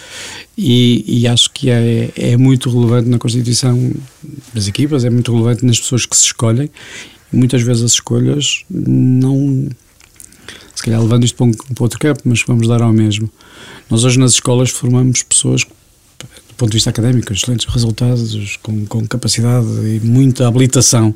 E, 0.57 1.05
e 1.07 1.29
acho 1.29 1.51
que 1.51 1.69
é, 1.69 2.11
é 2.17 2.37
muito 2.39 2.71
relevante 2.71 3.11
na 3.11 3.19
constituição 3.19 3.93
das 4.55 4.67
equipas, 4.67 5.05
é 5.05 5.11
muito 5.11 5.31
relevante 5.31 5.67
nas 5.67 5.79
pessoas 5.79 6.07
que 6.07 6.17
se 6.17 6.25
escolhem. 6.25 6.71
E 7.31 7.37
muitas 7.37 7.61
vezes 7.61 7.83
as 7.83 7.93
escolhas 7.93 8.65
não 8.71 9.69
se 10.75 10.83
calhar 10.83 11.01
levando 11.01 11.25
isto 11.25 11.37
para, 11.37 11.47
um, 11.47 11.53
para 11.53 11.85
outro 11.85 11.99
campo, 11.99 12.21
mas 12.25 12.43
vamos 12.47 12.69
dar 12.69 12.83
ao 12.83 12.93
mesmo. 12.93 13.31
Nós 13.91 14.05
hoje 14.05 14.19
nas 14.19 14.33
escolas 14.33 14.71
formamos 14.71 15.23
pessoas 15.23 15.63
do 15.63 15.69
ponto 16.57 16.71
de 16.71 16.77
vista 16.77 16.91
académico, 16.91 17.33
excelentes 17.33 17.67
resultados, 17.67 18.57
com, 18.63 18.87
com 18.87 19.07
capacidade 19.07 19.67
e 19.67 20.01
muita 20.03 20.49
habilitação, 20.49 21.15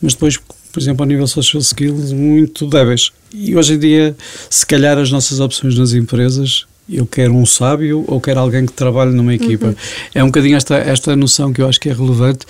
mas 0.00 0.14
depois, 0.14 0.38
por 0.72 0.80
exemplo, 0.80 1.02
ao 1.02 1.08
nível 1.08 1.26
social 1.26 1.60
skills, 1.60 2.12
muito 2.12 2.66
débeis. 2.66 3.12
E 3.32 3.56
hoje 3.56 3.74
em 3.74 3.78
dia, 3.78 4.16
se 4.48 4.66
calhar 4.66 4.98
as 4.98 5.10
nossas 5.10 5.40
opções 5.40 5.76
nas 5.78 5.92
empresas 5.92 6.66
eu 6.92 7.06
quero 7.06 7.34
um 7.34 7.46
sábio 7.46 8.04
ou 8.08 8.20
quero 8.20 8.40
alguém 8.40 8.66
que 8.66 8.72
trabalhe 8.72 9.12
numa 9.12 9.32
equipa. 9.32 9.66
Uhum. 9.66 9.74
É 10.12 10.24
um 10.24 10.26
bocadinho 10.26 10.56
esta, 10.56 10.74
esta 10.76 11.14
noção 11.14 11.52
que 11.52 11.62
eu 11.62 11.68
acho 11.68 11.78
que 11.78 11.88
é 11.88 11.92
relevante 11.92 12.44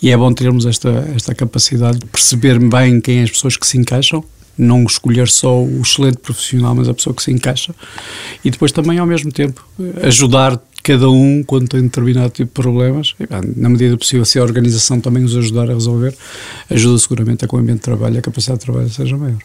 e 0.00 0.10
é 0.10 0.16
bom 0.16 0.32
termos 0.32 0.64
esta, 0.64 1.10
esta 1.14 1.34
capacidade 1.34 1.98
de 1.98 2.06
perceber 2.06 2.58
bem 2.60 3.00
quem 3.00 3.18
é 3.18 3.22
as 3.24 3.30
pessoas 3.30 3.56
que 3.56 3.66
se 3.66 3.76
encaixam 3.76 4.24
não 4.56 4.84
escolher 4.84 5.28
só 5.28 5.62
o 5.62 5.80
excelente 5.80 6.18
profissional, 6.18 6.74
mas 6.74 6.88
a 6.88 6.92
pessoa 6.92 7.14
que 7.14 7.22
se 7.22 7.32
encaixa. 7.32 7.74
E 8.44 8.50
depois 8.50 8.70
também, 8.70 8.98
ao 8.98 9.06
mesmo 9.06 9.32
tempo, 9.32 9.66
ajudar 10.02 10.60
cada 10.82 11.10
um 11.10 11.42
quando 11.42 11.68
tem 11.68 11.82
determinado 11.82 12.30
tipo 12.30 12.48
de 12.48 12.62
problemas. 12.62 13.14
Na 13.56 13.68
medida 13.68 13.96
possível, 13.96 14.24
se 14.24 14.38
a 14.38 14.42
organização 14.42 15.00
também 15.00 15.24
os 15.24 15.36
ajudar 15.36 15.70
a 15.70 15.74
resolver, 15.74 16.14
ajuda 16.70 16.98
seguramente 16.98 17.44
a 17.44 17.48
que 17.48 17.54
o 17.54 17.58
ambiente 17.58 17.78
de 17.78 17.84
trabalho 17.84 18.16
e 18.16 18.18
a 18.18 18.22
capacidade 18.22 18.60
de 18.60 18.66
trabalho 18.66 18.90
seja 18.90 19.16
maior. 19.16 19.38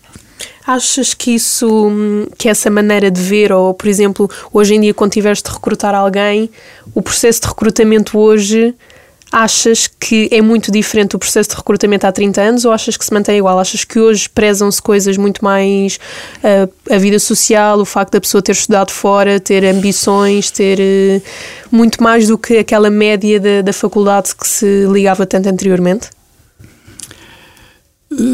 Achas 0.68 1.14
que 1.14 1.32
isso, 1.32 1.92
que 2.38 2.50
essa 2.50 2.70
maneira 2.70 3.12
de 3.12 3.22
ver, 3.22 3.52
ou 3.52 3.74
por 3.74 3.88
exemplo, 3.88 4.30
hoje 4.52 4.76
em 4.76 4.82
dia, 4.82 4.94
quando 4.94 5.12
tiveres 5.12 5.42
de 5.42 5.50
recrutar 5.50 5.94
alguém, 5.94 6.50
o 6.94 7.02
processo 7.02 7.42
de 7.42 7.48
recrutamento 7.48 8.18
hoje 8.18 8.74
achas 9.36 9.88
que 10.00 10.30
é 10.32 10.42
muito 10.42 10.72
diferente 10.72 11.18
o 11.18 11.20
processo 11.20 11.50
de 11.50 11.58
recrutamento 11.58 12.08
há 12.08 12.12
30 12.12 12.42
anos 12.42 12.64
ou 12.64 12.72
achas 12.72 12.96
que 12.96 13.04
se 13.04 13.14
mantém 13.14 13.38
igual? 13.38 13.60
Achas 13.60 13.84
que 13.84 14.00
hoje 14.00 14.30
prezam-se 14.30 14.82
coisas 14.82 15.18
muito 15.18 15.44
mais 15.44 16.00
uh, 16.38 16.72
a 16.90 16.98
vida 16.98 17.20
social, 17.20 17.78
o 17.82 17.84
facto 17.84 18.14
da 18.14 18.22
pessoa 18.22 18.42
ter 18.42 18.54
estudado 18.54 18.92
fora, 18.92 19.38
ter 19.38 19.66
ambições, 19.66 20.50
ter 20.50 20.80
uh, 20.80 21.22
muito 21.70 22.02
mais 22.02 22.30
do 22.30 22.38
que 22.38 22.60
aquela 22.60 22.90
média 22.90 23.38
da, 23.38 23.62
da 23.62 23.74
faculdade 23.74 24.34
que 24.34 24.48
se 24.48 24.86
ligava 24.86 25.26
tanto 25.26 25.50
anteriormente? 25.50 26.08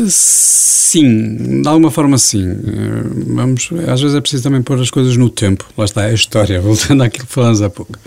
Sim, 0.08 1.62
de 1.64 1.68
alguma 1.68 1.90
forma 1.90 2.20
sim. 2.20 2.48
Eh, 2.48 3.04
vamos, 3.34 3.70
às 3.88 4.02
vezes 4.02 4.16
é 4.16 4.22
preciso 4.22 4.44
também 4.44 4.62
pôr 4.62 4.80
as 4.80 4.92
coisas 4.92 5.18
no 5.18 5.32
tempo. 5.32 5.66
Lá 5.76 5.86
está 5.86 6.04
a 6.04 6.14
história, 6.14 6.62
voltando 6.62 7.02
àquilo 7.02 7.26
que 7.26 7.34
falamos 7.34 7.60
há 7.64 7.72
pouco. 7.72 7.98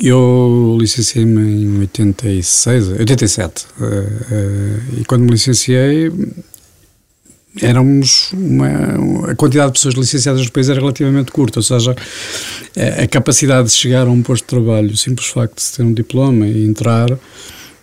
Eu 0.00 0.76
licenciei-me 0.78 1.40
em 1.40 1.78
86, 1.80 2.88
87 2.98 3.64
uh, 3.64 3.84
uh, 3.84 5.00
e 5.00 5.04
quando 5.04 5.22
me 5.22 5.30
licenciei 5.30 6.10
éramos 7.62 8.32
uma, 8.32 9.30
a 9.30 9.34
quantidade 9.34 9.68
de 9.68 9.72
pessoas 9.74 9.94
licenciadas 9.94 10.44
no 10.44 10.50
país 10.50 10.68
era 10.68 10.78
relativamente 10.78 11.32
curta, 11.32 11.58
ou 11.58 11.62
seja, 11.62 11.94
a, 12.76 13.02
a 13.02 13.06
capacidade 13.06 13.68
de 13.68 13.74
chegar 13.74 14.06
a 14.06 14.10
um 14.10 14.22
posto 14.22 14.42
de 14.42 14.48
trabalho, 14.48 14.90
o 14.90 14.96
simples 14.96 15.28
facto 15.28 15.58
de 15.58 15.72
ter 15.72 15.82
um 15.82 15.92
diploma 15.92 16.46
e 16.46 16.66
entrar, 16.66 17.08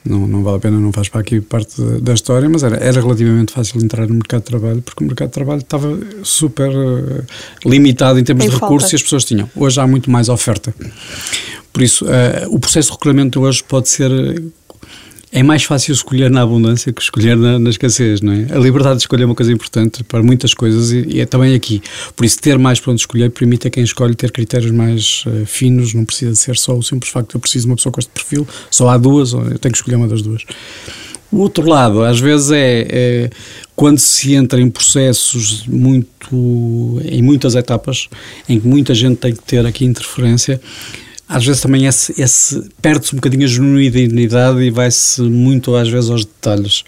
não, 0.05 0.27
não 0.27 0.43
vale 0.43 0.57
a 0.57 0.59
pena, 0.59 0.79
não 0.79 0.91
faz 0.91 1.09
para 1.09 1.21
aqui 1.21 1.39
parte 1.41 1.81
da 2.01 2.13
história, 2.13 2.47
mas 2.49 2.61
era, 2.61 2.75
era 2.75 3.01
relativamente 3.01 3.53
fácil 3.53 3.81
entrar 3.81 4.05
no 4.05 4.15
mercado 4.15 4.41
de 4.41 4.47
trabalho, 4.47 4.81
porque 4.81 5.03
o 5.03 5.07
mercado 5.07 5.29
de 5.29 5.33
trabalho 5.33 5.61
estava 5.61 5.99
super 6.23 6.69
uh, 6.69 7.23
limitado 7.65 8.19
em 8.19 8.23
termos 8.23 8.45
em 8.45 8.49
de 8.49 8.53
falta. 8.53 8.65
recursos 8.65 8.91
e 8.91 8.95
as 8.95 9.01
pessoas 9.01 9.25
tinham. 9.25 9.49
Hoje 9.55 9.79
há 9.79 9.87
muito 9.87 10.11
mais 10.11 10.29
oferta. 10.29 10.73
Por 11.73 11.81
isso, 11.81 12.05
uh, 12.05 12.09
o 12.49 12.59
processo 12.59 12.89
de 12.89 12.93
recolhimento 12.93 13.41
hoje 13.41 13.63
pode 13.63 13.89
ser. 13.89 14.11
É 15.35 15.41
mais 15.41 15.63
fácil 15.63 15.93
escolher 15.93 16.29
na 16.29 16.43
abundância 16.43 16.93
que 16.93 17.01
escolher 17.01 17.35
na, 17.35 17.57
na, 17.57 17.71
escassez, 17.71 18.21
não 18.21 18.31
é? 18.31 18.45
A 18.51 18.59
liberdade 18.59 18.97
de 18.97 19.01
escolher 19.01 19.23
é 19.23 19.25
uma 19.25 19.33
coisa 19.33 19.51
importante 19.51 20.03
para 20.03 20.21
muitas 20.21 20.53
coisas 20.53 20.91
e, 20.91 21.07
e 21.07 21.19
é 21.21 21.25
também 21.25 21.55
aqui. 21.55 21.81
Por 22.15 22.23
isso, 22.23 22.39
ter 22.39 22.59
mais 22.59 22.79
para 22.79 22.91
onde 22.91 23.01
escolher 23.01 23.31
permite 23.31 23.67
a 23.67 23.71
quem 23.71 23.83
escolhe 23.83 24.13
ter 24.13 24.31
critérios 24.31 24.69
mais 24.69 25.23
uh, 25.25 25.43
finos, 25.47 25.95
não 25.95 26.05
precisa 26.05 26.35
ser 26.35 26.55
só 26.55 26.77
o 26.77 26.83
simples 26.83 27.11
facto 27.11 27.31
de 27.31 27.35
eu 27.35 27.41
preciso 27.41 27.65
de 27.65 27.71
uma 27.71 27.75
pessoa 27.75 27.91
com 27.91 27.99
este 27.99 28.11
perfil, 28.11 28.47
só 28.69 28.89
há 28.89 28.97
duas, 28.97 29.33
eu 29.33 29.57
tenho 29.57 29.71
que 29.71 29.77
escolher 29.77 29.95
uma 29.95 30.07
das 30.07 30.21
duas. 30.21 30.43
O 31.33 31.39
outro 31.39 31.67
lado, 31.67 32.03
às 32.03 32.19
vezes, 32.19 32.51
é, 32.51 32.87
é, 32.87 33.29
quando 33.75 33.97
se 33.97 34.35
entra 34.35 34.61
em 34.61 34.69
processos 34.69 35.65
muito, 35.65 37.01
em 37.03 37.23
muitas 37.23 37.55
etapas, 37.55 38.07
em 38.47 38.59
que 38.59 38.67
muita 38.67 38.93
gente 38.93 39.17
tem 39.17 39.33
que 39.33 39.41
ter 39.41 39.65
aqui 39.65 39.83
interferência, 39.83 40.61
às 41.27 41.45
vezes 41.45 41.61
também 41.61 41.85
esse, 41.85 42.21
esse 42.21 42.69
perde-se 42.81 43.13
um 43.13 43.17
bocadinho 43.17 43.45
a 43.45 43.47
genuinidade 43.47 44.59
e 44.61 44.69
vai-se 44.69 45.21
muito 45.21 45.75
às 45.75 45.89
vezes 45.89 46.09
aos 46.09 46.25
detalhes. 46.25 46.83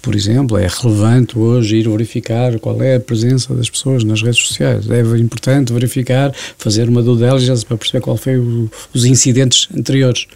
Por 0.00 0.14
exemplo, 0.14 0.56
é 0.58 0.66
relevante 0.66 1.38
hoje 1.38 1.76
ir 1.76 1.88
verificar 1.88 2.58
qual 2.58 2.82
é 2.82 2.96
a 2.96 3.00
presença 3.00 3.54
das 3.54 3.70
pessoas 3.70 4.02
nas 4.02 4.22
redes 4.22 4.40
sociais. 4.40 4.88
É 4.90 5.00
importante 5.18 5.72
verificar, 5.72 6.32
fazer 6.58 6.88
uma 6.88 7.02
due 7.02 7.16
diligence 7.16 7.64
para 7.64 7.76
perceber 7.76 8.02
qual 8.02 8.16
foi 8.16 8.38
o, 8.38 8.70
os 8.92 9.04
incidentes 9.04 9.68
anteriores. 9.74 10.26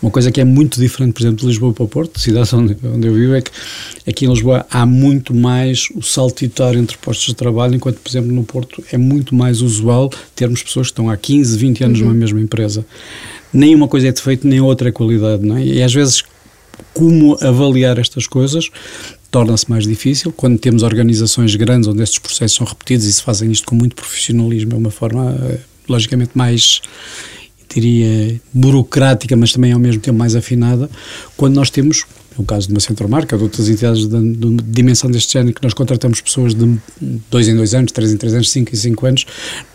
Uma 0.00 0.10
coisa 0.10 0.30
que 0.30 0.40
é 0.40 0.44
muito 0.44 0.80
diferente, 0.80 1.12
por 1.12 1.22
exemplo, 1.22 1.38
de 1.38 1.46
Lisboa 1.46 1.72
para 1.72 1.84
o 1.84 1.88
Porto, 1.88 2.20
cidade 2.20 2.54
onde, 2.54 2.76
onde 2.84 3.06
eu 3.06 3.14
vivo, 3.14 3.34
é 3.34 3.42
que 3.42 3.50
aqui 4.06 4.26
em 4.26 4.28
Lisboa 4.28 4.64
há 4.70 4.86
muito 4.86 5.34
mais 5.34 5.88
o 5.94 6.02
saltitar 6.02 6.76
entre 6.76 6.96
postos 6.98 7.26
de 7.26 7.34
trabalho, 7.34 7.74
enquanto, 7.74 7.98
por 7.98 8.08
exemplo, 8.08 8.32
no 8.32 8.44
Porto 8.44 8.82
é 8.92 8.96
muito 8.96 9.34
mais 9.34 9.60
usual 9.60 10.10
termos 10.36 10.62
pessoas 10.62 10.86
que 10.86 10.92
estão 10.92 11.10
há 11.10 11.16
15, 11.16 11.56
20 11.56 11.84
anos 11.84 12.00
uhum. 12.00 12.06
numa 12.06 12.14
mesma 12.14 12.40
empresa. 12.40 12.86
Nem 13.52 13.74
uma 13.74 13.88
coisa 13.88 14.08
é 14.08 14.12
defeito, 14.12 14.46
nem 14.46 14.60
outra 14.60 14.88
é 14.88 14.92
qualidade, 14.92 15.44
não 15.44 15.56
é? 15.56 15.64
E 15.64 15.82
às 15.82 15.92
vezes 15.92 16.22
como 16.94 17.36
avaliar 17.40 17.98
estas 17.98 18.26
coisas 18.26 18.70
torna-se 19.30 19.68
mais 19.68 19.84
difícil. 19.84 20.32
Quando 20.32 20.58
temos 20.58 20.82
organizações 20.82 21.54
grandes 21.54 21.88
onde 21.88 22.02
estes 22.02 22.18
processos 22.18 22.56
são 22.56 22.66
repetidos 22.66 23.06
e 23.06 23.12
se 23.12 23.22
fazem 23.22 23.50
isto 23.50 23.66
com 23.66 23.74
muito 23.74 23.94
profissionalismo, 23.94 24.72
é 24.72 24.76
uma 24.76 24.90
forma 24.90 25.36
eh, 25.50 25.58
logicamente 25.88 26.30
mais 26.34 26.80
diria, 27.74 28.40
burocrática, 28.52 29.36
mas 29.36 29.52
também 29.52 29.72
ao 29.72 29.78
mesmo 29.78 30.00
tempo 30.00 30.18
mais 30.18 30.34
afinada, 30.34 30.90
quando 31.36 31.54
nós 31.54 31.70
temos, 31.70 32.04
no 32.36 32.44
caso 32.44 32.66
de 32.66 32.74
uma 32.74 32.80
centromarca, 32.80 33.36
de 33.36 33.42
outras 33.42 33.68
entidades 33.68 34.06
de, 34.06 34.32
de, 34.34 34.56
dimensão 34.64 35.10
deste 35.10 35.32
género, 35.32 35.54
que 35.54 35.62
nós 35.62 35.74
contratamos 35.74 36.20
pessoas 36.20 36.54
de 36.54 36.78
dois 37.30 37.48
em 37.48 37.56
dois 37.56 37.74
anos, 37.74 37.92
três 37.92 38.12
em 38.12 38.16
três 38.16 38.34
anos, 38.34 38.50
cinco 38.50 38.74
em 38.74 38.76
cinco 38.76 39.06
anos, 39.06 39.26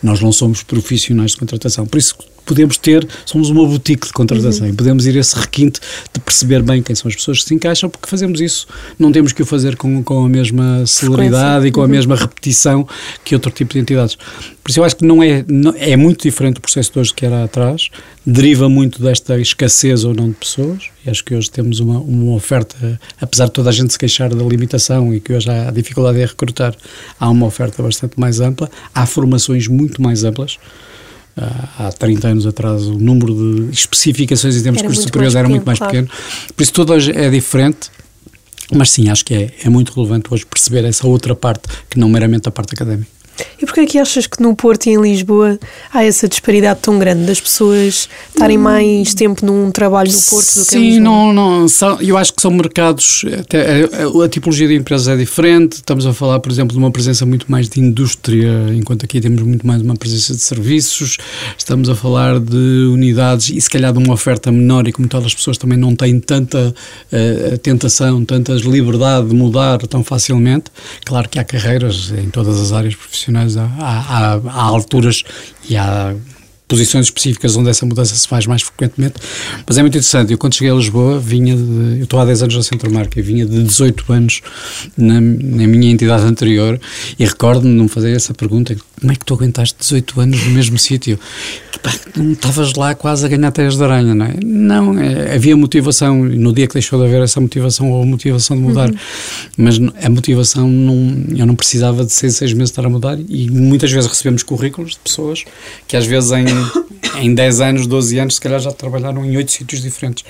nós 0.02 0.20
não 0.20 0.32
somos 0.32 0.62
profissionais 0.62 1.32
de 1.32 1.36
contratação. 1.36 1.86
Por 1.86 1.98
isso, 1.98 2.16
podemos 2.44 2.76
ter, 2.76 3.06
somos 3.24 3.50
uma 3.50 3.66
boutique 3.66 4.06
de 4.06 4.12
contratação 4.12 4.66
uhum. 4.66 4.72
e 4.72 4.76
podemos 4.76 5.06
ir 5.06 5.16
a 5.16 5.20
esse 5.20 5.36
requinte 5.38 5.80
de 6.12 6.20
perceber 6.20 6.62
bem 6.62 6.82
quem 6.82 6.94
são 6.94 7.08
as 7.08 7.14
pessoas 7.14 7.42
que 7.42 7.48
se 7.48 7.54
encaixam, 7.54 7.88
porque 7.90 8.08
fazemos 8.08 8.40
isso. 8.40 8.66
Não 8.98 9.10
temos 9.10 9.32
que 9.32 9.42
o 9.42 9.46
fazer 9.46 9.76
com, 9.76 10.02
com 10.02 10.24
a 10.24 10.28
mesma 10.28 10.86
celeridade 10.86 11.66
e 11.66 11.72
com 11.72 11.80
a 11.80 11.84
uhum. 11.84 11.90
mesma 11.90 12.16
repetição 12.16 12.86
que 13.24 13.34
outro 13.34 13.50
tipo 13.50 13.72
de 13.72 13.80
entidades. 13.80 14.16
Por 14.64 14.70
isso 14.70 14.80
eu 14.80 14.84
acho 14.84 14.96
que 14.96 15.04
não 15.04 15.22
é, 15.22 15.44
não, 15.46 15.74
é 15.76 15.94
muito 15.96 16.22
diferente 16.22 16.56
o 16.56 16.60
processo 16.60 16.92
de 16.92 16.98
hoje 16.98 17.12
que 17.14 17.26
era 17.26 17.44
atrás, 17.44 17.90
deriva 18.24 18.68
muito 18.68 19.02
desta 19.02 19.38
escassez 19.38 20.04
ou 20.04 20.14
não 20.14 20.28
de 20.28 20.36
pessoas, 20.36 20.84
e 21.04 21.10
acho 21.10 21.22
que 21.22 21.34
hoje 21.34 21.50
temos 21.50 21.80
uma, 21.80 21.98
uma 21.98 22.34
oferta, 22.34 22.98
apesar 23.20 23.46
de 23.46 23.52
toda 23.52 23.68
a 23.68 23.72
gente 23.72 23.92
se 23.92 23.98
queixar 23.98 24.34
da 24.34 24.42
limitação 24.42 25.12
e 25.12 25.20
que 25.20 25.34
hoje 25.34 25.50
há 25.50 25.68
a 25.68 25.70
dificuldade 25.70 26.18
em 26.18 26.24
recrutar, 26.24 26.74
há 27.20 27.28
uma 27.28 27.46
oferta 27.46 27.82
bastante 27.82 28.18
mais 28.18 28.40
ampla, 28.40 28.70
há 28.94 29.04
formações 29.04 29.68
muito 29.68 30.00
mais 30.00 30.24
amplas, 30.24 30.58
há 31.36 31.90
30 31.92 32.28
anos 32.28 32.46
atrás 32.46 32.82
o 32.86 32.98
número 32.98 33.34
de 33.34 33.72
especificações 33.72 34.56
em 34.56 34.62
termos 34.62 34.80
de 34.80 34.86
cursos 34.86 35.04
superiores 35.04 35.34
era 35.34 35.48
muito 35.48 35.64
mais 35.64 35.78
pequeno. 35.78 36.08
Por 36.54 36.62
isso, 36.62 36.72
tudo 36.72 36.92
hoje 36.92 37.12
é 37.12 37.28
diferente. 37.28 37.90
Mas 38.72 38.90
sim, 38.90 39.10
acho 39.10 39.24
que 39.24 39.34
é, 39.34 39.54
é 39.64 39.68
muito 39.68 39.92
relevante 39.92 40.32
hoje 40.32 40.46
perceber 40.46 40.84
essa 40.84 41.06
outra 41.06 41.34
parte, 41.34 41.68
que 41.90 41.98
não 41.98 42.08
meramente 42.08 42.48
a 42.48 42.52
parte 42.52 42.74
académica. 42.74 43.08
E 43.60 43.66
porquê 43.66 43.80
é 43.80 43.86
que 43.86 43.98
achas 43.98 44.26
que 44.26 44.42
no 44.42 44.54
Porto 44.54 44.86
e 44.86 44.90
em 44.90 45.00
Lisboa 45.00 45.58
há 45.92 46.04
essa 46.04 46.28
disparidade 46.28 46.80
tão 46.80 46.98
grande 46.98 47.24
das 47.24 47.40
pessoas 47.40 48.08
estarem 48.28 48.58
hum. 48.58 48.62
mais 48.62 49.14
tempo 49.14 49.44
num 49.44 49.70
trabalho 49.70 50.12
no 50.12 50.22
Porto 50.22 50.58
do 50.58 50.66
que 50.66 50.76
em 50.76 50.80
Lisboa? 50.80 50.94
Sim, 50.94 51.00
não, 51.00 51.32
não. 51.32 51.68
São, 51.68 52.00
eu 52.00 52.16
acho 52.16 52.32
que 52.32 52.42
são 52.42 52.50
mercados, 52.50 53.24
até, 53.40 53.84
a, 53.84 54.24
a, 54.24 54.28
tipologia 54.28 54.68
de 54.68 54.74
empresas 54.74 55.08
é 55.08 55.16
diferente. 55.16 55.74
Estamos 55.74 56.06
a 56.06 56.12
falar, 56.12 56.40
por 56.40 56.52
exemplo, 56.52 56.72
de 56.72 56.78
uma 56.78 56.90
presença 56.90 57.26
muito 57.26 57.50
mais 57.50 57.68
de 57.68 57.80
indústria, 57.80 58.52
enquanto 58.74 59.04
aqui 59.04 59.20
temos 59.20 59.42
muito 59.42 59.66
mais 59.66 59.82
uma 59.82 59.96
presença 59.96 60.34
de 60.34 60.40
serviços. 60.40 61.16
Estamos 61.56 61.88
a 61.88 61.94
falar 61.94 62.38
de 62.38 62.88
unidades 62.92 63.50
e 63.50 63.60
se 63.60 63.70
calhar 63.70 63.92
de 63.92 63.98
uma 63.98 64.14
oferta 64.14 64.52
menor 64.52 64.86
e 64.86 64.92
como 64.92 65.08
tal 65.08 65.24
as 65.24 65.34
pessoas 65.34 65.58
também 65.58 65.78
não 65.78 65.96
têm 65.96 66.20
tanta 66.20 66.74
uh, 67.12 67.58
tentação, 67.58 68.24
tanta 68.24 68.52
liberdade 68.52 69.28
de 69.28 69.34
mudar 69.34 69.78
tão 69.86 70.04
facilmente. 70.04 70.66
Claro 71.04 71.28
que 71.28 71.38
há 71.38 71.44
carreiras 71.44 72.12
em 72.16 72.28
todas 72.28 72.60
as 72.60 72.72
áreas 72.72 72.94
profissionais 72.94 73.23
profissionais, 73.24 73.56
há, 73.56 73.64
há, 73.64 74.40
há 74.46 74.62
alturas 74.62 75.22
e 75.68 75.76
há 75.76 76.14
posições 76.66 77.06
específicas 77.06 77.56
onde 77.56 77.68
essa 77.68 77.84
mudança 77.84 78.14
se 78.14 78.26
faz 78.26 78.46
mais 78.46 78.62
frequentemente, 78.62 79.14
mas 79.66 79.76
é 79.78 79.82
muito 79.82 79.94
interessante. 79.94 80.32
Eu, 80.32 80.38
quando 80.38 80.54
cheguei 80.54 80.72
a 80.72 80.76
Lisboa, 80.76 81.18
vinha 81.20 81.54
de. 81.54 81.98
Eu 81.98 82.04
estou 82.04 82.18
há 82.18 82.24
10 82.24 82.42
anos 82.42 82.56
na 82.56 82.62
Centro 82.62 82.92
Marca, 82.92 83.20
vinha 83.22 83.46
de 83.46 83.62
18 83.62 84.12
anos 84.12 84.40
na, 84.96 85.20
na 85.20 85.66
minha 85.66 85.92
entidade 85.92 86.24
anterior 86.24 86.80
e 87.18 87.24
recordo-me 87.24 87.76
de 87.76 87.82
me 87.82 87.88
fazer 87.88 88.12
essa 88.12 88.34
pergunta: 88.34 88.76
como 89.00 89.12
é 89.12 89.16
que 89.16 89.24
tu 89.24 89.34
aguentaste 89.34 89.76
18 89.78 90.20
anos 90.20 90.44
no 90.44 90.50
mesmo 90.50 90.78
sítio? 90.78 91.18
Não 92.16 92.32
estavas 92.32 92.74
lá 92.74 92.94
quase 92.94 93.26
a 93.26 93.28
ganhar 93.28 93.50
teias 93.50 93.76
de 93.76 93.82
aranha, 93.82 94.14
não 94.14 94.26
é? 94.26 94.34
Não, 94.42 94.98
é, 94.98 95.34
havia 95.34 95.56
motivação, 95.56 96.24
no 96.24 96.52
dia 96.52 96.66
que 96.66 96.74
deixou 96.74 96.98
de 96.98 97.06
haver 97.06 97.22
essa 97.22 97.40
motivação, 97.40 97.90
houve 97.90 98.08
motivação 98.08 98.56
de 98.56 98.62
mudar, 98.62 98.90
uhum. 98.90 98.96
mas 99.56 99.78
a 100.02 100.08
motivação, 100.08 100.68
não, 100.68 101.36
eu 101.36 101.46
não 101.46 101.54
precisava 101.54 102.04
de 102.04 102.12
seis, 102.12 102.36
seis 102.36 102.52
meses 102.52 102.70
estar 102.70 102.84
a 102.84 102.88
mudar 102.88 103.18
e 103.28 103.50
muitas 103.50 103.90
vezes 103.90 104.08
recebemos 104.08 104.42
currículos 104.42 104.92
de 104.92 104.98
pessoas 105.00 105.44
que 105.86 105.96
às 105.96 106.06
vezes 106.06 106.30
em, 106.32 106.46
em 107.20 107.34
10 107.34 107.60
anos, 107.60 107.86
12 107.86 108.18
anos, 108.18 108.34
se 108.36 108.40
calhar 108.40 108.60
já 108.60 108.72
trabalharam 108.72 109.24
em 109.24 109.36
oito 109.36 109.52
sítios 109.52 109.82
diferentes. 109.82 110.24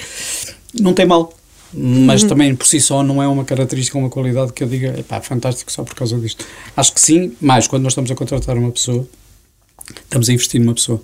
Não 0.80 0.92
tem 0.92 1.06
mal, 1.06 1.32
mas 1.72 2.22
uhum. 2.22 2.28
também 2.28 2.54
por 2.54 2.66
si 2.66 2.80
só 2.80 3.02
não 3.02 3.22
é 3.22 3.28
uma 3.28 3.44
característica, 3.44 3.98
uma 3.98 4.10
qualidade 4.10 4.52
que 4.52 4.64
eu 4.64 4.68
diga, 4.68 5.04
pá, 5.08 5.20
fantástico 5.20 5.70
só 5.70 5.82
por 5.82 5.94
causa 5.94 6.18
disto. 6.18 6.44
Acho 6.76 6.92
que 6.92 7.00
sim, 7.00 7.32
mais 7.40 7.66
quando 7.66 7.82
nós 7.82 7.92
estamos 7.92 8.10
a 8.10 8.14
contratar 8.14 8.56
uma 8.56 8.70
pessoa, 8.70 9.06
estamos 10.04 10.28
a 10.28 10.32
investir 10.32 10.60
numa 10.60 10.74
pessoa. 10.74 11.00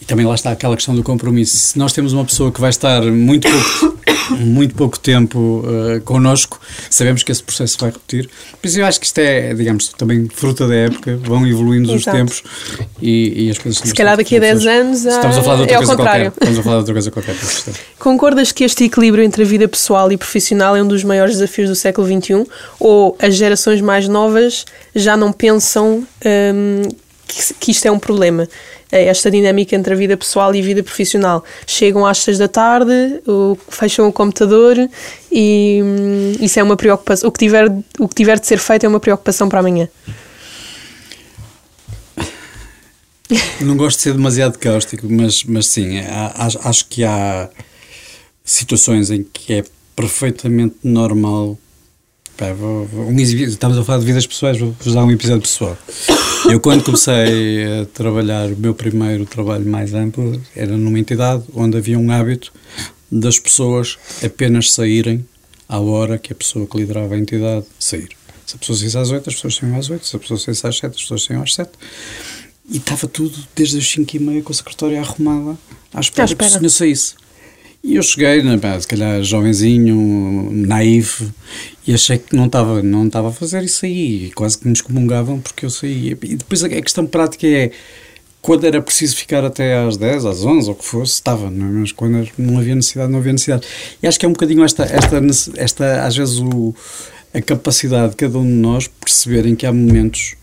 E 0.00 0.04
também 0.04 0.24
lá 0.24 0.34
está 0.34 0.50
aquela 0.50 0.74
questão 0.76 0.94
do 0.94 1.02
compromisso. 1.02 1.56
Se 1.56 1.78
nós 1.78 1.92
temos 1.92 2.12
uma 2.12 2.24
pessoa 2.24 2.50
que 2.50 2.60
vai 2.60 2.70
estar 2.70 3.02
muito 3.02 3.46
pouco, 3.48 3.98
muito 4.40 4.74
pouco 4.74 4.98
tempo 4.98 5.62
uh, 5.64 6.00
connosco, 6.02 6.58
sabemos 6.88 7.22
que 7.22 7.30
esse 7.30 7.42
processo 7.42 7.76
vai 7.78 7.90
repetir. 7.90 8.30
Por 8.60 8.66
isso 8.66 8.80
eu 8.80 8.86
acho 8.86 8.98
que 8.98 9.06
isto 9.06 9.18
é, 9.18 9.52
digamos, 9.52 9.88
também 9.88 10.26
fruta 10.32 10.66
da 10.66 10.74
época, 10.74 11.18
vão 11.22 11.46
evoluindo 11.46 11.92
os 11.92 12.04
tempos 12.04 12.42
e, 13.00 13.46
e, 13.46 13.50
as 13.50 13.58
coisas... 13.58 13.82
Se 13.82 13.94
calhar 13.94 14.16
daqui 14.16 14.36
a 14.36 14.40
10 14.40 14.66
anos 14.66 15.04
estamos 15.04 15.36
a 15.36 15.42
falar 15.42 15.56
de 15.56 15.60
outra 15.62 15.74
é 15.74 15.78
coisa 15.78 15.96
contrário. 15.96 16.32
qualquer. 16.32 16.44
Estamos 16.44 16.58
a 16.58 16.62
falar 16.62 16.74
de 16.76 16.80
outra 16.80 16.94
coisa 16.94 17.10
qualquer. 17.10 17.36
Concordas 17.98 18.52
que 18.52 18.64
este 18.64 18.84
equilíbrio 18.84 19.22
entre 19.22 19.42
a 19.42 19.46
vida 19.46 19.68
pessoal 19.68 20.10
e 20.10 20.16
profissional 20.16 20.74
é 20.74 20.82
um 20.82 20.88
dos 20.88 21.04
maiores 21.04 21.34
desafios 21.34 21.68
do 21.68 21.74
século 21.74 22.06
XXI? 22.06 22.46
Ou 22.78 23.16
as 23.20 23.34
gerações 23.34 23.82
mais 23.82 24.08
novas 24.08 24.64
já 24.94 25.16
não 25.16 25.30
pensam 25.30 26.06
hum, 26.24 26.88
que, 27.30 27.54
que 27.54 27.70
isto 27.70 27.86
é 27.86 27.90
um 27.90 27.98
problema? 27.98 28.48
É 28.92 29.04
esta 29.04 29.30
dinâmica 29.30 29.76
entre 29.76 29.92
a 29.92 29.96
vida 29.96 30.16
pessoal 30.16 30.54
e 30.54 30.60
a 30.60 30.62
vida 30.62 30.82
profissional. 30.82 31.44
Chegam 31.66 32.04
às 32.04 32.18
seis 32.18 32.38
da 32.38 32.48
tarde, 32.48 33.20
fecham 33.68 34.08
o 34.08 34.12
computador 34.12 34.76
e 35.30 35.80
hum, 35.82 36.32
isso 36.40 36.58
é 36.58 36.62
uma 36.62 36.76
preocupação. 36.76 37.28
O 37.28 37.32
que, 37.32 37.38
tiver, 37.38 37.70
o 37.98 38.08
que 38.08 38.14
tiver 38.14 38.38
de 38.38 38.46
ser 38.46 38.58
feito 38.58 38.84
é 38.84 38.88
uma 38.88 39.00
preocupação 39.00 39.48
para 39.48 39.60
amanhã. 39.60 39.88
Não 43.60 43.76
gosto 43.76 43.98
de 43.98 44.02
ser 44.02 44.12
demasiado 44.14 44.58
cáustico, 44.58 45.06
mas, 45.08 45.44
mas 45.44 45.66
sim, 45.66 46.00
acho, 46.34 46.58
acho 46.64 46.86
que 46.88 47.04
há 47.04 47.48
situações 48.44 49.10
em 49.10 49.22
que 49.22 49.52
é 49.54 49.64
perfeitamente 49.94 50.76
normal. 50.82 51.56
Pá, 52.40 52.54
vou, 52.54 52.86
vou, 52.86 53.04
um, 53.04 53.20
estamos 53.20 53.76
a 53.76 53.84
falar 53.84 53.98
de 53.98 54.06
vidas 54.06 54.26
pessoais, 54.26 54.58
vou-vos 54.58 54.94
dar 54.94 55.04
um 55.04 55.10
episódio 55.10 55.42
pessoal. 55.42 55.76
Eu, 56.50 56.58
quando 56.58 56.82
comecei 56.82 57.82
a 57.82 57.84
trabalhar, 57.84 58.46
o 58.48 58.56
meu 58.56 58.74
primeiro 58.74 59.26
trabalho 59.26 59.66
mais 59.66 59.92
amplo 59.92 60.40
era 60.56 60.74
numa 60.74 60.98
entidade 60.98 61.44
onde 61.54 61.76
havia 61.76 61.98
um 61.98 62.10
hábito 62.10 62.50
das 63.12 63.38
pessoas 63.38 63.98
apenas 64.24 64.72
saírem 64.72 65.22
à 65.68 65.80
hora 65.80 66.16
que 66.16 66.32
a 66.32 66.34
pessoa 66.34 66.66
que 66.66 66.78
liderava 66.78 67.14
a 67.14 67.18
entidade 67.18 67.66
sair. 67.78 68.08
Se 68.46 68.56
a 68.56 68.58
pessoa 68.58 68.78
saísse 68.78 68.96
às 68.96 69.10
8, 69.10 69.28
as 69.28 69.34
pessoas 69.34 69.56
saíam 69.56 69.76
às 69.76 69.90
8. 69.90 70.06
Se 70.06 70.16
a 70.16 70.18
pessoa 70.18 70.40
saísse 70.40 70.66
às 70.66 70.78
7, 70.78 70.94
as 70.94 71.02
pessoas 71.02 71.24
saíam 71.24 71.42
às 71.42 71.52
7. 71.52 71.70
E 72.70 72.78
estava 72.78 73.06
tudo 73.06 73.36
desde 73.54 73.76
as 73.76 73.86
5 73.86 74.16
e 74.16 74.18
meia 74.18 74.42
com 74.42 74.50
a 74.50 74.54
secretária 74.54 74.98
arrumada 74.98 75.58
à 75.92 76.00
espera, 76.00 76.24
à 76.24 76.24
espera. 76.24 76.50
que 76.52 76.56
o 76.56 76.58
senhor 76.58 76.70
saísse. 76.70 77.14
E 77.82 77.96
eu 77.96 78.02
cheguei, 78.02 78.42
né, 78.42 78.58
se 78.78 78.86
calhar 78.86 79.22
jovenzinho, 79.22 80.50
naive, 80.52 81.28
e 81.86 81.94
achei 81.94 82.18
que 82.18 82.36
não 82.36 82.44
estava 82.44 82.82
não 82.82 83.06
estava 83.06 83.28
a 83.28 83.32
fazer 83.32 83.62
isso 83.64 83.86
aí. 83.86 84.26
E 84.26 84.30
quase 84.32 84.58
que 84.58 84.66
me 84.66 84.72
excomungavam 84.74 85.40
porque 85.40 85.64
eu 85.64 85.70
saía. 85.70 86.16
E 86.22 86.36
depois 86.36 86.62
a 86.62 86.68
questão 86.68 87.06
prática 87.06 87.46
é 87.46 87.70
quando 88.42 88.66
era 88.66 88.80
preciso 88.80 89.16
ficar 89.16 89.44
até 89.44 89.78
às 89.78 89.96
10, 89.96 90.24
às 90.24 90.44
11, 90.44 90.68
ou 90.68 90.74
o 90.74 90.78
que 90.78 90.84
fosse, 90.84 91.14
estava, 91.14 91.50
não 91.50 91.66
é? 91.66 91.70
mas 91.70 91.92
quando 91.92 92.28
não 92.38 92.58
havia 92.58 92.74
necessidade, 92.74 93.12
não 93.12 93.18
havia 93.18 93.32
necessidade. 93.32 93.66
E 94.02 94.06
acho 94.06 94.18
que 94.18 94.26
é 94.26 94.28
um 94.28 94.32
bocadinho 94.32 94.64
esta, 94.64 94.84
esta, 94.84 95.20
esta 95.56 96.04
às 96.04 96.16
vezes, 96.16 96.38
o, 96.38 96.74
a 97.34 97.40
capacidade 97.40 98.10
de 98.10 98.16
cada 98.16 98.38
um 98.38 98.44
de 98.44 98.52
nós 98.52 98.88
perceberem 98.88 99.54
que 99.54 99.66
há 99.66 99.72
momentos 99.72 100.36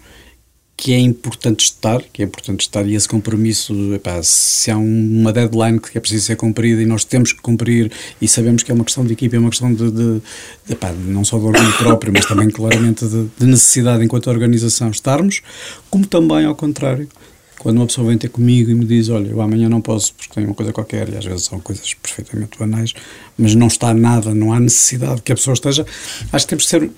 que 0.78 0.94
é 0.94 1.00
importante 1.00 1.66
estar, 1.66 2.04
que 2.14 2.22
é 2.22 2.26
importante 2.26 2.62
estar 2.62 2.86
e 2.86 2.94
esse 2.94 3.10
compromisso, 3.10 3.74
epá, 3.96 4.22
se 4.22 4.70
há 4.70 4.78
uma 4.78 5.34
deadline 5.34 5.80
que 5.80 5.98
é 5.98 6.00
preciso 6.00 6.28
ser 6.28 6.36
cumprida 6.36 6.80
e 6.80 6.86
nós 6.86 7.04
temos 7.04 7.34
que 7.34 7.42
cumprir 7.42 7.92
e 8.22 8.28
sabemos 8.28 8.62
que 8.62 8.72
é 8.72 8.76
uma 8.76 8.86
questão 8.86 9.04
de 9.04 9.12
equipe, 9.12 9.36
é 9.36 9.40
uma 9.40 9.50
questão 9.50 9.74
de, 9.74 9.90
de, 9.90 10.22
de 10.68 10.74
epá, 10.74 10.94
não 10.94 11.26
só 11.26 11.40
de 11.40 11.46
orgulho 11.46 11.74
próprio, 11.78 12.14
mas 12.14 12.28
também 12.28 12.48
claramente 12.52 13.08
de, 13.08 13.28
de, 13.40 13.46
necessidade 13.48 14.06
enquanto 14.06 14.30
organização 14.30 14.92
estarmos, 14.92 15.42
como 15.90 16.06
também 16.06 16.46
ao 16.46 16.54
contrário, 16.54 17.10
quando 17.58 17.78
uma 17.78 17.88
pessoa 17.88 18.10
vem 18.10 18.18
ter 18.20 18.30
comigo 18.30 18.70
e 18.70 18.76
me 18.76 18.86
diz, 18.86 19.10
olha, 19.10 19.30
eu 19.30 19.42
amanhã 19.42 19.68
não 19.68 19.82
posso 19.82 20.14
porque 20.14 20.32
tenho 20.32 20.46
uma 20.46 20.54
coisa 20.54 20.72
qualquer, 20.72 21.10
e 21.10 21.18
às 21.18 21.26
vezes 21.26 21.46
são 21.46 21.60
coisas 21.60 21.92
perfeitamente 21.96 22.56
banais, 22.56 22.94
mas 23.36 23.56
não 23.56 23.66
está 23.66 23.96
nada, 23.96 24.36
não 24.36 24.54
há 24.54 24.60
necessidade 24.60 25.24
que 25.24 25.32
a 25.32 25.36
pessoa 25.36 25.56
esteja, 25.56 25.88
acho 26.32 26.46
que 26.46 26.50
temos 26.50 26.66
que 26.66 26.70
ser 26.70 26.92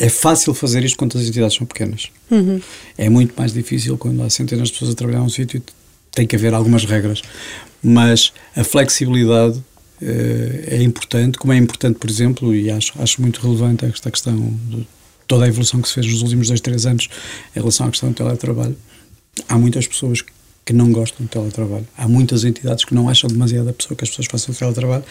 é 0.00 0.08
fácil 0.08 0.54
fazer 0.54 0.82
isto 0.82 0.96
quando 0.96 1.16
as 1.18 1.24
entidades 1.24 1.54
são 1.54 1.66
pequenas. 1.66 2.08
Uhum. 2.30 2.60
É 2.96 3.10
muito 3.10 3.34
mais 3.36 3.52
difícil 3.52 3.98
quando 3.98 4.22
há 4.22 4.30
centenas 4.30 4.68
de 4.68 4.72
pessoas 4.72 4.92
a 4.92 4.94
trabalhar 4.94 5.20
num 5.20 5.28
sítio, 5.28 5.62
tem 6.10 6.26
que 6.26 6.34
haver 6.34 6.54
algumas 6.54 6.86
regras. 6.86 7.20
Mas 7.82 8.32
a 8.56 8.64
flexibilidade 8.64 9.58
uh, 9.58 9.64
é 10.68 10.82
importante, 10.82 11.36
como 11.36 11.52
é 11.52 11.56
importante, 11.58 11.98
por 11.98 12.08
exemplo, 12.08 12.54
e 12.54 12.70
acho, 12.70 12.94
acho 13.00 13.20
muito 13.20 13.42
relevante 13.42 13.84
esta 13.84 14.10
questão 14.10 14.34
de 14.68 14.88
toda 15.28 15.44
a 15.44 15.48
evolução 15.48 15.82
que 15.82 15.88
se 15.88 15.94
fez 15.94 16.06
nos 16.06 16.22
últimos 16.22 16.48
dois, 16.48 16.62
três 16.62 16.86
anos 16.86 17.08
em 17.54 17.58
relação 17.58 17.86
à 17.86 17.90
questão 17.90 18.08
do 18.08 18.14
teletrabalho. 18.14 18.76
Há 19.48 19.58
muitas 19.58 19.86
pessoas 19.86 20.22
que 20.22 20.32
não 20.72 20.92
gostam 20.92 21.26
do 21.26 21.28
teletrabalho. 21.28 21.86
Há 21.96 22.06
muitas 22.06 22.44
entidades 22.44 22.84
que 22.84 22.94
não 22.94 23.08
acham 23.08 23.28
demasiado 23.28 23.68
a 23.68 23.72
pessoa 23.72 23.96
que 23.96 24.04
as 24.04 24.10
pessoas 24.10 24.26
façam 24.26 24.54
o 24.54 24.58
teletrabalho 24.58 25.04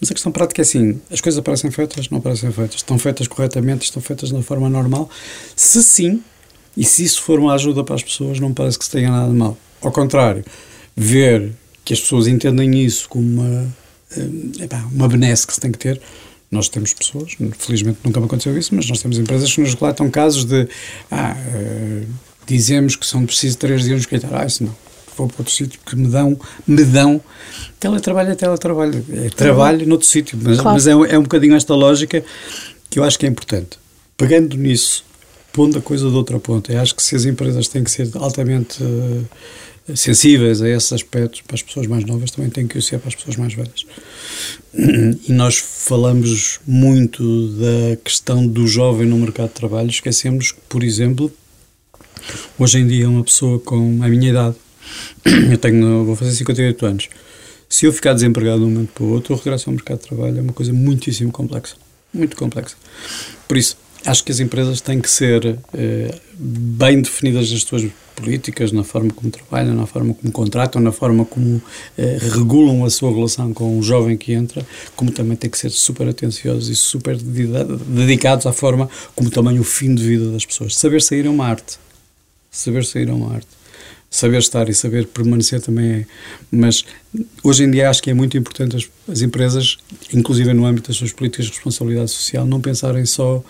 mas 0.00 0.10
a 0.10 0.14
questão 0.14 0.32
prática 0.32 0.62
é 0.62 0.64
assim: 0.64 1.00
as 1.10 1.20
coisas 1.20 1.38
aparecem 1.38 1.70
feitas, 1.70 2.08
não 2.08 2.18
aparecem 2.18 2.50
feitas. 2.50 2.76
Estão 2.76 2.98
feitas 2.98 3.28
corretamente, 3.28 3.84
estão 3.84 4.00
feitas 4.00 4.30
da 4.30 4.42
forma 4.42 4.68
normal. 4.68 5.10
Se 5.54 5.82
sim, 5.82 6.22
e 6.76 6.84
se 6.84 7.04
isso 7.04 7.20
for 7.22 7.38
uma 7.38 7.54
ajuda 7.54 7.84
para 7.84 7.94
as 7.94 8.02
pessoas, 8.02 8.40
não 8.40 8.54
parece 8.54 8.78
que 8.78 8.84
se 8.86 8.90
tenha 8.90 9.10
nada 9.10 9.30
de 9.30 9.36
mal. 9.36 9.58
Ao 9.82 9.92
contrário, 9.92 10.42
ver 10.96 11.52
que 11.84 11.92
as 11.92 12.00
pessoas 12.00 12.26
entendem 12.26 12.82
isso 12.82 13.08
como 13.08 13.42
uma, 13.42 13.74
eh, 14.16 14.68
uma 14.92 15.08
benesse 15.08 15.46
que 15.46 15.52
se 15.52 15.60
tem 15.60 15.70
que 15.70 15.78
ter. 15.78 16.00
Nós 16.50 16.68
temos 16.68 16.92
pessoas, 16.92 17.36
felizmente 17.58 17.98
nunca 18.02 18.18
me 18.18 18.26
aconteceu 18.26 18.56
isso, 18.58 18.74
mas 18.74 18.88
nós 18.88 19.00
temos 19.00 19.18
empresas 19.18 19.54
que 19.54 19.60
nos 19.60 19.74
relatam 19.74 20.10
casos 20.10 20.44
de 20.44 20.66
ah, 21.08 21.36
uh, 21.36 22.06
dizemos 22.54 22.96
que 22.96 23.06
são 23.06 23.24
precisos 23.24 23.56
três 23.56 23.82
dias 23.82 23.94
no 23.94 24.00
escritório. 24.00 24.36
Ah, 24.36 24.46
isso 24.46 24.64
não 24.64 24.74
vou 25.20 25.28
para 25.28 25.40
outro 25.40 25.52
sítio 25.52 25.78
que 25.84 25.96
me 25.96 26.08
dão, 26.08 26.38
me 26.66 26.84
dão. 26.84 27.20
Teletrabalho 27.78 28.30
é 28.30 28.34
teletrabalho, 28.34 29.04
é 29.12 29.28
trabalho 29.30 29.86
noutro 29.86 30.06
sítio, 30.06 30.38
mas, 30.42 30.60
claro. 30.60 30.74
mas 30.74 30.86
é, 30.86 30.92
é 30.92 31.18
um 31.18 31.22
bocadinho 31.22 31.54
esta 31.54 31.74
lógica 31.74 32.24
que 32.88 32.98
eu 32.98 33.04
acho 33.04 33.18
que 33.18 33.26
é 33.26 33.28
importante. 33.28 33.78
Pegando 34.16 34.56
nisso, 34.56 35.04
pondo 35.52 35.78
a 35.78 35.82
coisa 35.82 36.08
de 36.08 36.14
outra 36.14 36.38
ponta, 36.38 36.72
eu 36.72 36.80
acho 36.80 36.94
que 36.94 37.02
se 37.02 37.16
as 37.16 37.24
empresas 37.24 37.68
têm 37.68 37.84
que 37.84 37.90
ser 37.90 38.10
altamente 38.14 38.82
uh, 38.82 39.96
sensíveis 39.96 40.60
a 40.60 40.68
esses 40.68 40.92
aspectos, 40.92 41.40
para 41.40 41.54
as 41.54 41.62
pessoas 41.62 41.86
mais 41.86 42.04
novas 42.04 42.30
também 42.30 42.50
têm 42.50 42.66
que 42.66 42.78
o 42.78 42.82
ser 42.82 42.98
para 42.98 43.08
as 43.08 43.14
pessoas 43.14 43.36
mais 43.36 43.54
velhas. 43.54 43.86
E 45.28 45.32
nós 45.32 45.56
falamos 45.56 46.60
muito 46.66 47.48
da 47.48 47.96
questão 48.04 48.46
do 48.46 48.66
jovem 48.66 49.06
no 49.06 49.16
mercado 49.18 49.48
de 49.48 49.54
trabalho, 49.54 49.90
esquecemos 49.90 50.52
que, 50.52 50.60
por 50.68 50.82
exemplo, 50.84 51.30
hoje 52.58 52.78
em 52.78 52.86
dia 52.86 53.08
uma 53.08 53.24
pessoa 53.24 53.58
com 53.58 53.98
a 54.02 54.08
minha 54.08 54.30
idade 54.30 54.56
eu 55.50 55.58
tenho, 55.58 56.04
vou 56.04 56.16
fazer 56.16 56.32
58 56.32 56.86
anos. 56.86 57.08
Se 57.68 57.86
eu 57.86 57.92
ficar 57.92 58.14
desempregado 58.14 58.58
de 58.58 58.64
um 58.64 58.70
momento 58.70 58.92
para 58.92 59.04
o 59.04 59.10
outro, 59.10 59.34
o 59.34 59.36
regresso 59.36 59.70
ao 59.70 59.74
mercado 59.74 60.00
de 60.00 60.08
trabalho 60.08 60.38
é 60.38 60.40
uma 60.40 60.52
coisa 60.52 60.72
muitíssimo 60.72 61.30
complexa. 61.30 61.76
Muito 62.12 62.36
complexa. 62.36 62.74
Por 63.46 63.56
isso, 63.56 63.76
acho 64.04 64.24
que 64.24 64.32
as 64.32 64.40
empresas 64.40 64.80
têm 64.80 65.00
que 65.00 65.08
ser 65.08 65.56
eh, 65.72 66.12
bem 66.36 67.00
definidas 67.00 67.50
nas 67.52 67.62
suas 67.62 67.84
políticas, 68.16 68.72
na 68.72 68.82
forma 68.82 69.12
como 69.12 69.30
trabalham, 69.30 69.74
na 69.74 69.86
forma 69.86 70.14
como 70.14 70.32
contratam, 70.32 70.82
na 70.82 70.90
forma 70.90 71.24
como 71.24 71.62
eh, 71.96 72.18
regulam 72.20 72.84
a 72.84 72.90
sua 72.90 73.14
relação 73.14 73.54
com 73.54 73.78
o 73.78 73.82
jovem 73.82 74.16
que 74.16 74.32
entra, 74.32 74.66
como 74.96 75.12
também 75.12 75.36
têm 75.36 75.48
que 75.48 75.58
ser 75.58 75.70
super 75.70 76.08
atenciosos 76.08 76.68
e 76.68 76.74
super 76.74 77.16
dedicados 77.16 78.46
à 78.46 78.52
forma 78.52 78.90
como 79.14 79.30
também 79.30 79.60
o 79.60 79.64
fim 79.64 79.94
de 79.94 80.02
vida 80.02 80.32
das 80.32 80.44
pessoas. 80.44 80.74
Saber 80.74 81.00
sair 81.00 81.26
é 81.26 81.30
uma 81.30 81.46
arte. 81.46 81.78
Saber 82.50 82.84
sair 82.84 83.08
é 83.08 83.12
uma 83.12 83.34
arte 83.34 83.60
saber 84.10 84.38
estar 84.38 84.68
e 84.68 84.74
saber 84.74 85.06
permanecer 85.06 85.60
também 85.60 85.90
é. 85.90 86.06
Mas 86.50 86.84
hoje 87.44 87.62
em 87.62 87.70
dia 87.70 87.88
acho 87.88 88.02
que 88.02 88.10
é 88.10 88.14
muito 88.14 88.36
importante 88.36 88.76
as, 88.76 88.90
as 89.08 89.22
empresas, 89.22 89.78
inclusive 90.12 90.52
no 90.52 90.66
âmbito 90.66 90.88
das 90.88 90.96
suas 90.96 91.12
políticas 91.12 91.46
de 91.46 91.52
responsabilidade 91.52 92.10
social, 92.10 92.44
não 92.44 92.60
pensarem 92.60 93.06
só 93.06 93.42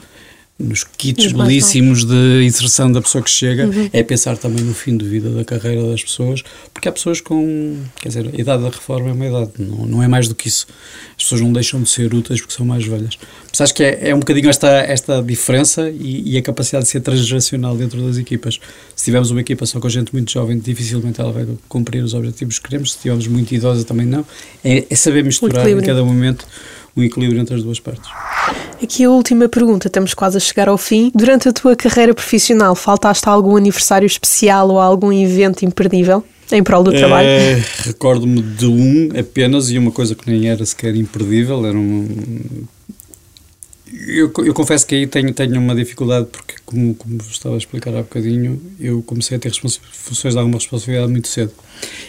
nos 0.60 0.84
kits 0.84 1.32
belíssimos 1.32 2.04
de 2.04 2.44
inserção 2.44 2.92
da 2.92 3.00
pessoa 3.00 3.24
que 3.24 3.30
chega, 3.30 3.66
uhum. 3.66 3.88
é 3.92 4.02
pensar 4.02 4.36
também 4.36 4.62
no 4.62 4.74
fim 4.74 4.96
de 4.96 5.04
vida 5.08 5.30
da 5.30 5.44
carreira 5.44 5.82
das 5.88 6.02
pessoas, 6.02 6.42
porque 6.72 6.88
há 6.88 6.92
pessoas 6.92 7.20
com, 7.20 7.78
quer 8.00 8.08
dizer, 8.08 8.26
a 8.26 8.40
idade 8.40 8.62
da 8.62 8.68
reforma 8.68 9.08
é 9.08 9.12
uma 9.12 9.26
idade, 9.26 9.52
não, 9.58 9.86
não 9.86 10.02
é 10.02 10.08
mais 10.08 10.28
do 10.28 10.34
que 10.34 10.48
isso. 10.48 10.66
As 11.16 11.24
pessoas 11.24 11.40
não 11.40 11.52
deixam 11.52 11.82
de 11.82 11.88
ser 11.88 12.12
úteis 12.14 12.40
porque 12.40 12.54
são 12.54 12.66
mais 12.66 12.84
velhas. 12.86 13.18
Mas 13.50 13.60
acho 13.60 13.74
que 13.74 13.82
é, 13.82 14.10
é 14.10 14.14
um 14.14 14.20
bocadinho 14.20 14.48
esta, 14.48 14.68
esta 14.68 15.22
diferença 15.22 15.90
e, 15.90 16.34
e, 16.34 16.38
a 16.38 16.42
capacidade 16.42 16.84
de 16.84 16.90
ser 16.90 17.00
transgeracional 17.00 17.76
dentro 17.76 18.00
das 18.02 18.18
equipas. 18.18 18.60
Se 18.94 19.04
tivermos 19.04 19.30
uma 19.30 19.40
equipa 19.40 19.64
só 19.66 19.80
com 19.80 19.88
gente 19.88 20.12
muito 20.12 20.30
jovem, 20.30 20.58
dificilmente 20.58 21.20
ela 21.20 21.32
vai 21.32 21.46
cumprir 21.68 22.04
os 22.04 22.14
objetivos 22.14 22.58
que 22.58 22.68
queremos. 22.68 22.92
Se 22.92 22.98
tivermos 22.98 23.26
muito 23.26 23.52
idosa, 23.54 23.84
também 23.84 24.06
não. 24.06 24.24
É, 24.62 24.84
é 24.88 24.94
saber 24.94 25.24
misturar 25.24 25.68
em 25.68 25.80
cada 25.80 26.04
momento 26.04 26.46
um 26.96 27.02
equilíbrio 27.02 27.40
entre 27.40 27.54
as 27.54 27.62
duas 27.62 27.80
partes. 27.80 28.08
Aqui 28.82 29.04
a 29.04 29.10
última 29.10 29.46
pergunta, 29.46 29.88
estamos 29.88 30.14
quase 30.14 30.38
a 30.38 30.40
chegar 30.40 30.66
ao 30.66 30.78
fim. 30.78 31.12
Durante 31.14 31.46
a 31.46 31.52
tua 31.52 31.76
carreira 31.76 32.14
profissional, 32.14 32.74
faltaste 32.74 33.28
a 33.28 33.32
algum 33.32 33.54
aniversário 33.54 34.06
especial 34.06 34.70
ou 34.70 34.80
algum 34.80 35.12
evento 35.12 35.66
imperdível? 35.66 36.24
Em 36.50 36.62
prol 36.62 36.82
do 36.82 36.90
trabalho? 36.90 37.28
É, 37.28 37.62
Recordo-me 37.84 38.40
de 38.40 38.66
um 38.66 39.10
apenas 39.18 39.70
e 39.70 39.76
uma 39.76 39.92
coisa 39.92 40.14
que 40.14 40.28
nem 40.28 40.48
era 40.48 40.64
sequer 40.64 40.96
imperdível, 40.96 41.64
era 41.66 41.76
um. 41.76 42.08
Eu, 43.92 44.32
eu 44.38 44.54
confesso 44.54 44.86
que 44.86 44.94
aí 44.94 45.06
tenho, 45.06 45.32
tenho 45.34 45.60
uma 45.60 45.74
dificuldade 45.74 46.28
porque, 46.32 46.54
como, 46.64 46.94
como 46.94 47.18
estava 47.30 47.56
a 47.56 47.58
explicar 47.58 47.94
há 47.94 48.02
bocadinho, 48.02 48.60
eu 48.80 49.02
comecei 49.02 49.36
a 49.36 49.40
ter 49.40 49.52
funções 49.92 50.34
de 50.34 50.38
alguma 50.38 50.56
responsabilidade 50.56 51.12
muito 51.12 51.28
cedo. 51.28 51.52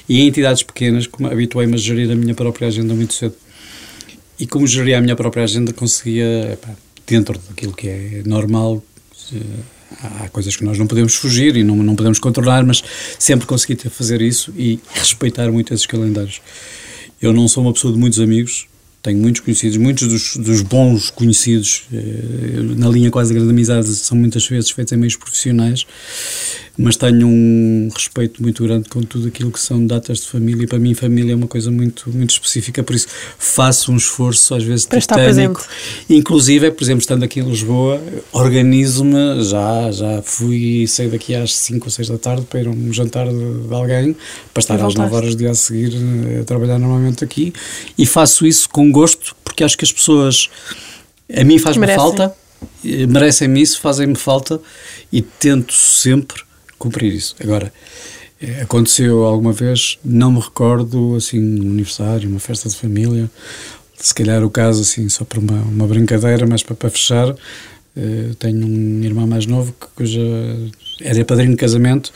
E 0.08 0.22
em 0.22 0.28
entidades 0.28 0.64
pequenas, 0.64 1.08
habituei-me 1.30 1.74
a 1.74 1.78
gerir 1.78 2.10
a 2.10 2.16
minha 2.16 2.34
própria 2.34 2.70
agenda 2.70 2.94
muito 2.94 3.14
cedo. 3.14 3.36
E 4.42 4.48
como 4.48 4.66
geria 4.66 4.98
a 4.98 5.02
minha 5.02 5.16
própria 5.16 5.44
agenda, 5.44 5.72
conseguia, 5.72 6.58
dentro 7.06 7.40
daquilo 7.48 7.74
que 7.74 7.88
é 7.88 8.24
normal, 8.26 8.84
há 10.02 10.30
coisas 10.30 10.56
que 10.56 10.64
nós 10.64 10.80
não 10.80 10.88
podemos 10.88 11.14
fugir 11.14 11.56
e 11.56 11.64
não, 11.64 11.76
não 11.76 11.96
podemos 11.96 12.18
controlar, 12.18 12.66
mas 12.66 12.84
sempre 13.20 13.46
consegui 13.46 13.76
fazer 13.88 14.20
isso 14.20 14.52
e 14.58 14.80
respeitar 14.96 15.52
muito 15.52 15.72
esses 15.72 15.86
calendários. 15.86 16.42
Eu 17.22 17.32
não 17.34 17.48
sou 17.48 17.64
uma 17.64 17.72
pessoa 17.72 17.94
de 17.94 18.00
muitos 18.00 18.20
amigos, 18.20 18.66
tenho 19.02 19.18
muitos 19.18 19.42
conhecidos, 19.42 19.78
muitos 19.78 20.08
dos, 20.08 20.36
dos 20.38 20.62
bons 20.62 21.10
conhecidos, 21.10 21.84
eh, 21.92 21.98
na 22.78 22.88
linha 22.88 23.10
quase 23.10 23.30
de 23.30 23.36
grande 23.36 23.52
amizade, 23.52 23.88
são 23.88 24.16
muitas 24.16 24.46
vezes 24.48 24.70
feitos 24.70 24.94
em 24.94 24.98
meios 24.98 25.16
profissionais, 25.16 25.86
mas 26.78 26.96
tenho 26.96 27.28
um 27.28 27.90
respeito 27.94 28.42
muito 28.42 28.64
grande 28.64 28.90
com 28.90 29.02
tudo 29.02 29.28
aquilo 29.28 29.52
que 29.52 29.60
são 29.60 29.86
datas 29.86 30.20
de 30.20 30.28
família, 30.28 30.64
e 30.64 30.68
para 30.68 30.80
mim 30.80 30.94
família 30.94 31.34
é 31.34 31.36
uma 31.36 31.48
coisa 31.48 31.72
muito, 31.72 32.10
muito 32.12 32.30
específica, 32.30 32.84
por 32.84 32.96
isso 32.96 33.08
faço 33.38 33.92
um 33.92 33.98
esforço 33.98 34.54
às 34.54 34.64
vezes 34.64 34.86
para 34.86 35.02
titânico. 35.02 35.66
Inclusive, 36.10 36.72
por 36.72 36.84
exemplo, 36.84 37.02
estando 37.02 37.24
aqui 37.24 37.40
em 37.40 37.44
Lisboa, 37.44 38.02
organizo-me, 38.32 39.44
já, 39.44 39.92
já 39.92 40.22
fui, 40.22 40.86
saí 40.88 41.08
daqui 41.08 41.34
às 41.36 41.56
5 41.56 41.86
ou 41.86 41.92
6 41.92 42.10
da 42.10 42.18
tarde 42.18 42.46
para 42.50 42.62
ir 42.62 42.68
a 42.68 42.70
um 42.70 42.94
jantar 42.94 43.28
de, 43.28 43.68
de 43.68 43.74
alguém, 43.74 44.16
para 44.54 44.62
estar 44.62 44.80
às 44.84 44.94
9 44.94 45.16
horas 45.16 45.36
do 45.36 45.40
dia 45.40 45.52
a 45.52 45.56
seguir 45.56 45.94
eh, 45.94 46.42
a 46.42 46.44
trabalhar 46.44 46.78
normalmente 46.78 47.24
aqui, 47.24 47.52
e 47.98 48.06
faço 48.06 48.46
isso 48.46 48.70
com 48.70 48.91
gosto, 48.92 49.36
porque 49.44 49.64
acho 49.64 49.78
que 49.78 49.86
as 49.86 49.92
pessoas, 49.92 50.50
a 51.34 51.44
mim 51.44 51.58
faz-me 51.58 51.88
falta, 51.88 52.36
eh, 52.86 53.06
merecem-me 53.08 53.62
isso, 53.62 53.80
fazem-me 53.80 54.16
falta 54.16 54.60
e 55.12 55.22
tento 55.22 55.74
sempre 55.74 56.42
cumprir 56.78 57.14
isso. 57.14 57.36
Agora, 57.40 57.74
eh, 58.42 58.62
aconteceu 58.62 59.24
alguma 59.24 59.54
vez, 59.54 59.98
não 60.04 60.32
me 60.32 60.40
recordo, 60.40 61.16
assim, 61.16 61.40
um 61.40 61.72
aniversário, 61.72 62.30
uma 62.30 62.40
festa 62.40 62.70
de 62.70 62.76
família, 62.76 63.30
se 63.98 64.14
calhar 64.14 64.44
o 64.44 64.50
caso, 64.50 64.82
assim, 64.82 65.08
só 65.10 65.24
para 65.24 65.40
uma, 65.40 65.62
uma 65.62 65.88
brincadeira, 65.88 66.46
mas 66.48 66.64
para, 66.64 66.76
para 66.76 66.90
fechar, 66.90 67.36
Uh, 67.94 68.34
tenho 68.36 68.66
um 68.66 69.04
irmão 69.04 69.28
mais 69.28 69.46
novo 69.46 69.74
que 69.74 69.86
cuja 69.94 70.22
era 71.02 71.26
padrinho 71.26 71.52
de 71.52 71.58
casamento 71.58 72.10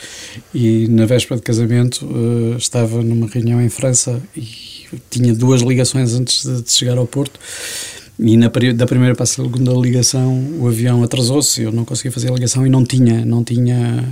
e 0.53 0.87
na 0.87 1.05
véspera 1.05 1.35
de 1.35 1.43
casamento 1.43 2.05
uh, 2.05 2.55
estava 2.55 3.03
numa 3.03 3.27
reunião 3.27 3.61
em 3.61 3.67
França 3.67 4.21
e 4.37 4.74
tinha 5.09 5.33
duas 5.33 5.61
ligações 5.61 6.13
antes 6.13 6.43
de, 6.43 6.61
de 6.61 6.71
chegar 6.71 6.97
ao 6.97 7.07
Porto 7.07 7.39
e 8.17 8.37
na, 8.37 8.49
da 8.75 8.85
primeira 8.85 9.13
para 9.13 9.23
a 9.23 9.27
segunda 9.27 9.71
ligação 9.73 10.55
o 10.59 10.67
avião 10.67 11.03
atrasou-se, 11.03 11.61
eu 11.61 11.71
não 11.71 11.83
conseguia 11.83 12.11
fazer 12.11 12.29
a 12.29 12.33
ligação 12.33 12.65
e 12.65 12.69
não 12.69 12.85
tinha, 12.85 13.25
não 13.25 13.43
tinha 13.43 14.07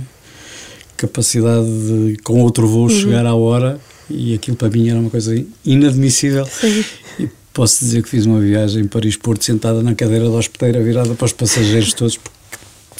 capacidade 0.96 1.66
de 1.66 2.16
com 2.22 2.40
outro 2.42 2.68
voo 2.68 2.84
uhum. 2.84 2.88
chegar 2.90 3.26
à 3.26 3.34
hora 3.34 3.80
e 4.08 4.34
aquilo 4.34 4.56
para 4.56 4.68
mim 4.68 4.88
era 4.88 4.98
uma 4.98 5.10
coisa 5.10 5.34
inadmissível. 5.64 6.46
Sim. 6.46 6.84
E 7.18 7.28
posso 7.52 7.84
dizer 7.84 8.02
que 8.02 8.08
fiz 8.08 8.26
uma 8.26 8.40
viagem 8.40 8.86
Paris-Porto 8.86 9.44
sentada 9.44 9.82
na 9.82 9.94
cadeira 9.94 10.24
da 10.24 10.36
hospedeira 10.36 10.82
virada 10.82 11.14
para 11.14 11.24
os 11.24 11.32
passageiros 11.32 11.94
todos 11.94 12.18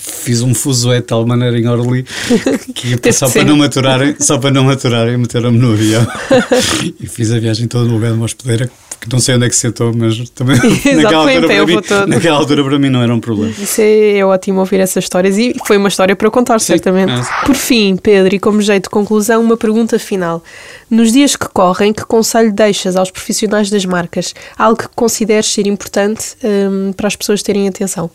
fiz 0.04 0.42
um 0.42 0.54
fuso 0.54 0.90
de 0.90 1.00
tal 1.00 1.26
maneira 1.26 1.58
em 1.58 1.66
Orly 1.66 2.04
que 2.74 3.12
só 3.12 3.28
para 3.28 3.44
não 3.44 3.56
maturarem, 3.56 4.14
só 4.18 4.38
para 4.38 4.50
não 4.50 4.64
maturarem, 4.64 5.16
meteram-me 5.16 5.58
no 5.58 5.72
avião 5.72 6.06
e 7.00 7.06
fiz 7.06 7.32
a 7.32 7.38
viagem 7.38 7.66
toda 7.66 7.86
no 7.86 7.94
lugar 7.94 8.10
de 8.10 8.16
uma 8.16 8.26
hospedeira 8.26 8.70
que 9.00 9.12
não 9.12 9.20
sei 9.20 9.34
onde 9.34 9.44
é 9.44 9.48
que 9.50 9.54
se 9.54 9.60
sentou, 9.60 9.92
mas 9.94 10.30
também 10.30 10.56
naquela, 10.96 11.30
altura 11.30 11.46
para 11.46 11.66
mim, 11.66 12.08
naquela 12.08 12.36
altura 12.38 12.64
para 12.64 12.78
mim 12.78 12.88
não 12.88 13.02
era 13.02 13.14
um 13.14 13.20
problema. 13.20 13.52
Isso 13.58 13.80
é, 13.80 14.18
é 14.18 14.24
ótimo 14.24 14.60
ouvir 14.60 14.80
essas 14.80 15.04
histórias 15.04 15.36
e 15.36 15.54
foi 15.66 15.76
uma 15.76 15.88
história 15.88 16.16
para 16.16 16.30
contar, 16.30 16.58
Sim, 16.58 16.68
certamente. 16.68 17.12
É. 17.12 17.46
Por 17.46 17.54
fim, 17.54 17.96
Pedro, 17.96 18.34
e 18.34 18.38
como 18.38 18.62
jeito 18.62 18.84
de 18.84 18.90
conclusão, 18.90 19.42
uma 19.42 19.58
pergunta 19.58 19.98
final. 19.98 20.42
Nos 20.90 21.12
dias 21.12 21.36
que 21.36 21.46
correm, 21.48 21.92
que 21.92 22.04
conselho 22.06 22.50
deixas 22.50 22.96
aos 22.96 23.10
profissionais 23.10 23.68
das 23.68 23.84
marcas? 23.84 24.34
Algo 24.56 24.78
que 24.78 24.88
consideres 24.94 25.52
ser 25.52 25.66
importante 25.66 26.34
um, 26.42 26.92
para 26.92 27.06
as 27.06 27.14
pessoas 27.14 27.42
terem 27.42 27.68
atenção? 27.68 28.10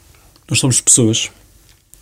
Nós 0.49 0.60
somos 0.60 0.82
pessoas 0.82 1.30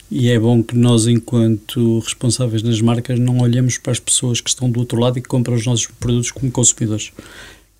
e 0.09 0.29
é 0.29 0.39
bom 0.39 0.63
que 0.63 0.75
nós, 0.75 1.05
enquanto 1.07 1.99
responsáveis 1.99 2.63
nas 2.63 2.79
marcas, 2.81 3.19
não 3.19 3.39
olhemos 3.39 3.77
para 3.77 3.91
as 3.91 3.99
pessoas 3.99 4.39
que 4.39 4.49
estão 4.49 4.69
do 4.69 4.79
outro 4.79 4.99
lado 4.99 5.19
e 5.19 5.21
que 5.21 5.27
compram 5.27 5.55
os 5.55 5.65
nossos 5.65 5.87
produtos 5.99 6.31
como 6.31 6.51
consumidores. 6.51 7.11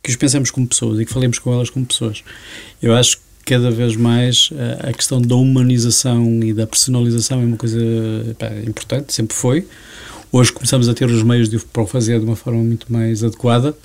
Que 0.03 0.09
os 0.09 0.15
pensemos 0.15 0.51
como 0.51 0.67
pessoas 0.67 0.99
e 0.99 1.05
que 1.05 1.13
falemos 1.13 1.39
com 1.39 1.53
elas 1.53 1.69
como 1.69 1.85
pessoas. 1.85 2.23
Eu 2.81 2.93
acho 2.93 3.17
que 3.17 3.23
cada 3.45 3.71
vez 3.71 3.95
mais 3.95 4.49
a 4.79 4.91
questão 4.91 5.21
da 5.21 5.35
humanização 5.35 6.43
e 6.43 6.53
da 6.53 6.67
personalização 6.67 7.41
é 7.41 7.45
uma 7.45 7.57
coisa 7.57 7.79
pá, 8.37 8.51
importante, 8.67 9.13
sempre 9.13 9.35
foi. 9.35 9.65
Hoje 10.29 10.51
começamos 10.51 10.89
a 10.89 10.93
ter 10.93 11.09
os 11.09 11.23
meios 11.23 11.47
de, 11.47 11.57
para 11.57 11.81
o 11.81 11.87
fazer 11.87 12.19
de 12.19 12.25
uma 12.25 12.35
forma 12.35 12.61
muito 12.61 12.91
mais 12.91 13.23
adequada. 13.23 13.75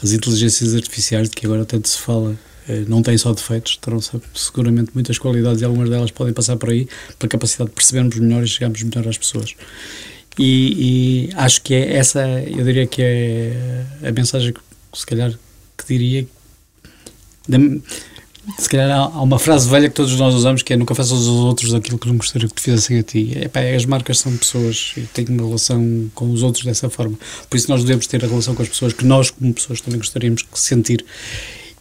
As 0.00 0.12
inteligências 0.12 0.76
artificiais, 0.76 1.28
de 1.28 1.34
que 1.34 1.44
agora 1.44 1.64
tanto 1.64 1.88
se 1.88 1.98
fala, 1.98 2.32
eh, 2.32 2.47
não 2.88 3.02
têm 3.02 3.16
só 3.16 3.32
defeitos, 3.32 3.76
terão 3.76 3.98
seguramente 4.34 4.90
muitas 4.94 5.18
qualidades 5.18 5.62
e 5.62 5.64
algumas 5.64 5.88
delas 5.88 6.10
podem 6.10 6.32
passar 6.32 6.56
por 6.56 6.70
aí 6.70 6.88
para 7.18 7.28
capacidade 7.28 7.70
de 7.70 7.74
percebermos 7.74 8.16
melhor 8.16 8.42
e 8.42 8.46
chegarmos 8.46 8.82
melhor 8.82 9.08
às 9.08 9.18
pessoas. 9.18 9.54
E, 10.38 11.28
e, 11.28 11.34
acho 11.34 11.60
que 11.62 11.74
é 11.74 11.96
essa, 11.96 12.20
eu 12.46 12.64
diria 12.64 12.86
que 12.86 13.02
é 13.02 13.84
a 14.04 14.12
mensagem 14.12 14.52
que 14.52 14.60
se 14.94 15.04
calhar 15.04 15.32
que 15.76 15.86
diria. 15.86 16.26
Se 18.58 18.68
calhar 18.68 18.90
há 18.90 19.22
uma 19.22 19.38
frase 19.38 19.68
velha 19.68 19.88
que 19.88 19.94
todos 19.94 20.16
nós 20.16 20.34
usamos 20.34 20.62
que 20.62 20.72
é 20.72 20.76
nunca 20.76 20.94
faças 20.94 21.12
aos 21.12 21.26
outros 21.26 21.74
aquilo 21.74 21.98
que 21.98 22.08
não 22.08 22.16
gostaria 22.16 22.48
que 22.48 22.54
te 22.54 22.62
fizessem 22.62 22.98
a 22.98 23.02
ti. 23.02 23.32
As 23.76 23.84
marcas 23.84 24.20
são 24.20 24.34
pessoas 24.36 24.94
e 24.96 25.02
têm 25.02 25.26
uma 25.28 25.44
relação 25.44 26.10
com 26.14 26.30
os 26.30 26.42
outros 26.42 26.64
dessa 26.64 26.88
forma. 26.88 27.18
Por 27.50 27.56
isso 27.56 27.68
nós 27.68 27.82
devemos 27.82 28.06
ter 28.06 28.24
a 28.24 28.28
relação 28.28 28.54
com 28.54 28.62
as 28.62 28.68
pessoas 28.68 28.92
que 28.92 29.04
nós, 29.04 29.30
como 29.30 29.52
pessoas, 29.52 29.80
também 29.80 29.98
gostaríamos 29.98 30.42
de 30.42 30.58
sentir. 30.58 31.04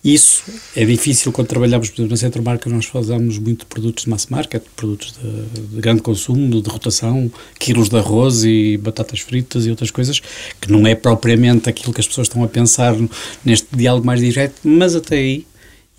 Isso 0.07 0.41
é 0.73 0.85
difícil 0.85 1.33
quando 1.33 1.49
trabalhamos, 1.49 1.89
por 1.89 1.95
exemplo, 1.95 2.11
na 2.11 2.15
Centro 2.15 2.41
Marca, 2.41 2.69
nós 2.69 2.85
fazemos 2.85 3.37
muito 3.39 3.65
produtos 3.65 4.05
de 4.05 4.09
mass 4.09 4.27
market, 4.27 4.63
produtos 4.73 5.13
de, 5.21 5.59
de, 5.59 5.81
grande 5.81 6.01
consumo, 6.01 6.61
de 6.61 6.69
rotação, 6.69 7.29
quilos 7.59 7.89
de 7.89 7.97
arroz 7.97 8.45
e 8.45 8.77
batatas 8.77 9.19
fritas 9.19 9.65
e 9.65 9.69
outras 9.69 9.91
coisas, 9.91 10.21
que 10.61 10.71
não 10.71 10.87
é 10.87 10.95
propriamente 10.95 11.67
aquilo 11.67 11.93
que 11.93 11.99
as 11.99 12.07
pessoas 12.07 12.27
estão 12.29 12.41
a 12.41 12.47
pensar 12.47 12.95
neste 13.43 13.67
diálogo 13.75 14.05
mais 14.05 14.21
direto, 14.21 14.55
mas 14.63 14.95
até 14.95 15.17
aí 15.17 15.45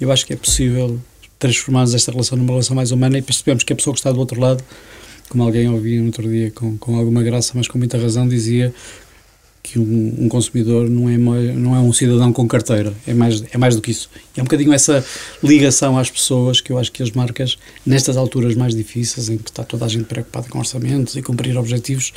eu 0.00 0.10
acho 0.10 0.24
que 0.24 0.32
é 0.32 0.36
possível 0.36 0.98
transformarmos 1.38 1.94
esta 1.94 2.10
relação 2.10 2.38
numa 2.38 2.52
relação 2.52 2.74
mais 2.74 2.90
humana 2.90 3.18
e 3.18 3.20
percebemos 3.20 3.62
que 3.62 3.74
a 3.74 3.76
pessoa 3.76 3.92
que 3.92 4.00
está 4.00 4.10
do 4.10 4.20
outro 4.20 4.40
lado, 4.40 4.64
como 5.28 5.42
alguém 5.42 5.68
ouvia 5.68 6.00
no 6.00 6.06
outro 6.06 6.26
dia 6.26 6.50
com, 6.50 6.78
com 6.78 6.96
alguma 6.96 7.22
graça, 7.22 7.52
mas 7.54 7.68
com 7.68 7.76
muita 7.76 7.98
razão, 7.98 8.26
dizia 8.26 8.72
que 9.62 9.78
um, 9.78 10.14
um, 10.18 10.28
consumidor 10.28 10.88
não 10.88 11.08
é, 11.08 11.16
não 11.16 11.76
é 11.76 11.78
um 11.78 11.92
cidadão 11.92 12.32
com 12.32 12.46
carteira, 12.48 12.92
é 13.06 13.12
mais, 13.12 13.42
é 13.52 13.58
mais 13.58 13.76
do 13.76 13.82
que 13.82 13.90
isso. 13.90 14.08
É 14.36 14.40
um 14.40 14.44
bocadinho 14.44 14.72
essa 14.72 15.04
ligação 15.42 15.98
às 15.98 16.10
pessoas 16.10 16.60
que 16.60 16.72
eu 16.72 16.78
acho 16.78 16.90
que 16.90 17.02
as 17.02 17.10
marcas, 17.10 17.58
nestas 17.84 18.16
alturas 18.16 18.54
mais 18.54 18.74
difíceis, 18.74 19.28
em 19.28 19.36
que 19.36 19.50
está 19.50 19.64
toda 19.64 19.84
a 19.84 19.88
gente 19.88 20.04
preocupada 20.04 20.48
com 20.48 20.58
orçamentos 20.58 21.16
e 21.16 21.22
cumprir 21.22 21.56
objetivos, 21.56 22.12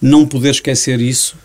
não 0.00 0.26
poder 0.26 0.50
esquecer 0.50 1.00
isso. 1.00 1.36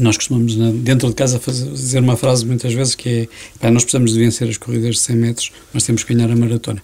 Nós 0.00 0.16
costumamos, 0.16 0.56
dentro 0.56 1.08
de 1.08 1.14
casa, 1.14 1.38
fazer, 1.38 1.70
dizer 1.70 2.00
uma 2.00 2.16
frase 2.16 2.44
muitas 2.44 2.72
vezes 2.72 2.96
que 2.96 3.08
é: 3.08 3.28
pá, 3.60 3.70
nós 3.70 3.84
precisamos 3.84 4.12
de 4.12 4.18
vencer 4.18 4.48
as 4.48 4.56
corridas 4.56 4.96
de 4.96 5.00
100 5.02 5.16
metros, 5.16 5.52
mas 5.72 5.84
temos 5.84 6.02
que 6.02 6.12
ganhar 6.12 6.28
a 6.28 6.34
maratona. 6.34 6.82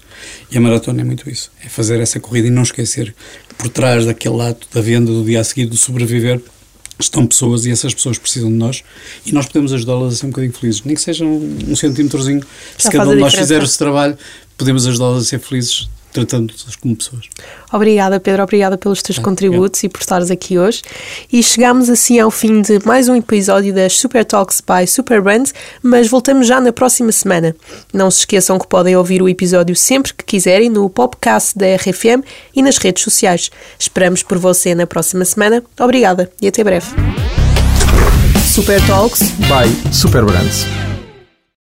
E 0.49 0.57
a 0.57 0.61
maratona 0.61 1.01
é 1.01 1.05
muito 1.05 1.29
isso: 1.29 1.51
é 1.65 1.69
fazer 1.69 1.99
essa 1.99 2.21
corrida 2.21 2.47
e 2.47 2.51
não 2.51 2.63
esquecer 2.63 3.13
por 3.59 3.69
trás 3.69 4.07
daquele 4.07 4.41
ato 4.43 4.69
da 4.73 4.81
venda 4.81 5.11
do 5.11 5.25
dia 5.25 5.41
a 5.41 5.45
seguir, 5.45 5.67
do 5.67 5.77
sobreviver, 5.77 6.41
estão 6.99 7.27
pessoas 7.27 7.67
e 7.67 7.71
essas 7.71 7.95
pessoas 7.95 8.19
precisam 8.19 8.51
de 8.51 8.57
nós 8.57 8.83
e 9.25 9.33
nós 9.33 9.47
podemos 9.47 9.73
ajudá-las 9.73 10.15
a 10.15 10.17
ser 10.17 10.27
um 10.27 10.31
bocadinho 10.31 10.53
felizes, 10.53 10.83
nem 10.85 10.95
que 10.95 11.01
seja 11.01 11.25
um, 11.25 11.59
um 11.69 11.77
centímetrozinho. 11.77 12.43
Se 12.79 12.91
cada 12.91 13.09
um 13.09 13.15
de 13.15 13.21
nós 13.21 13.35
fizer 13.35 13.63
esse 13.63 13.79
trabalho, 13.79 14.17
podemos 14.57 14.87
ajudá-las 14.87 15.25
a 15.25 15.27
ser 15.27 15.39
felizes 15.39 15.89
tratando-os 16.13 16.77
como 16.77 16.95
pessoas. 16.97 17.25
Obrigada, 17.73 18.21
Pedro. 18.21 18.43
Obrigada 18.43 18.77
pelos 18.77 19.03
teus 19.03 19.19
Ah, 19.19 19.23
contributos 19.23 19.83
e 19.83 19.89
por 19.89 20.01
estares 20.01 20.31
aqui 20.31 20.59
hoje. 20.59 20.83
E 21.33 21.43
chegamos 21.43 21.89
assim 21.89 22.21
ao 22.21 22.31
fim 22.31 22.61
de 22.63 22.79
mais 22.85 23.09
um 23.09 23.15
episódio 23.17 23.73
das 23.75 23.97
Super 23.97 24.25
Talks 24.25 24.61
by 24.61 24.87
Super 24.87 25.21
Brands, 25.21 25.55
mas 25.83 26.09
voltamos 26.09 26.47
já 26.47 26.61
na 26.61 26.73
próxima 26.73 27.11
semana. 27.13 27.57
Não 27.93 28.11
se 28.11 28.21
esqueçam 28.21 28.59
que 28.59 28.67
podem 28.67 28.97
ouvir 28.97 29.23
o 29.23 29.29
episódio 29.29 29.75
sempre 29.75 30.13
que 30.13 30.25
quiserem 30.25 30.69
no 30.69 30.89
podcast 30.91 31.57
da 31.57 31.67
RFM 31.77 32.23
e 32.55 32.63
nas 32.63 32.77
redes 32.77 33.03
sociais. 33.03 33.51
Esperamos 33.79 34.23
por 34.23 34.39
você 34.39 34.75
na 34.75 34.87
próxima 34.87 35.25
semana. 35.25 35.63
Obrigada 35.81 36.31
e 36.41 36.49
até 36.49 36.63
breve. 36.63 36.87
Super 38.55 38.87
Talks 38.87 39.23
By 39.49 39.93
Super 39.93 40.25
Brands. 40.25 40.92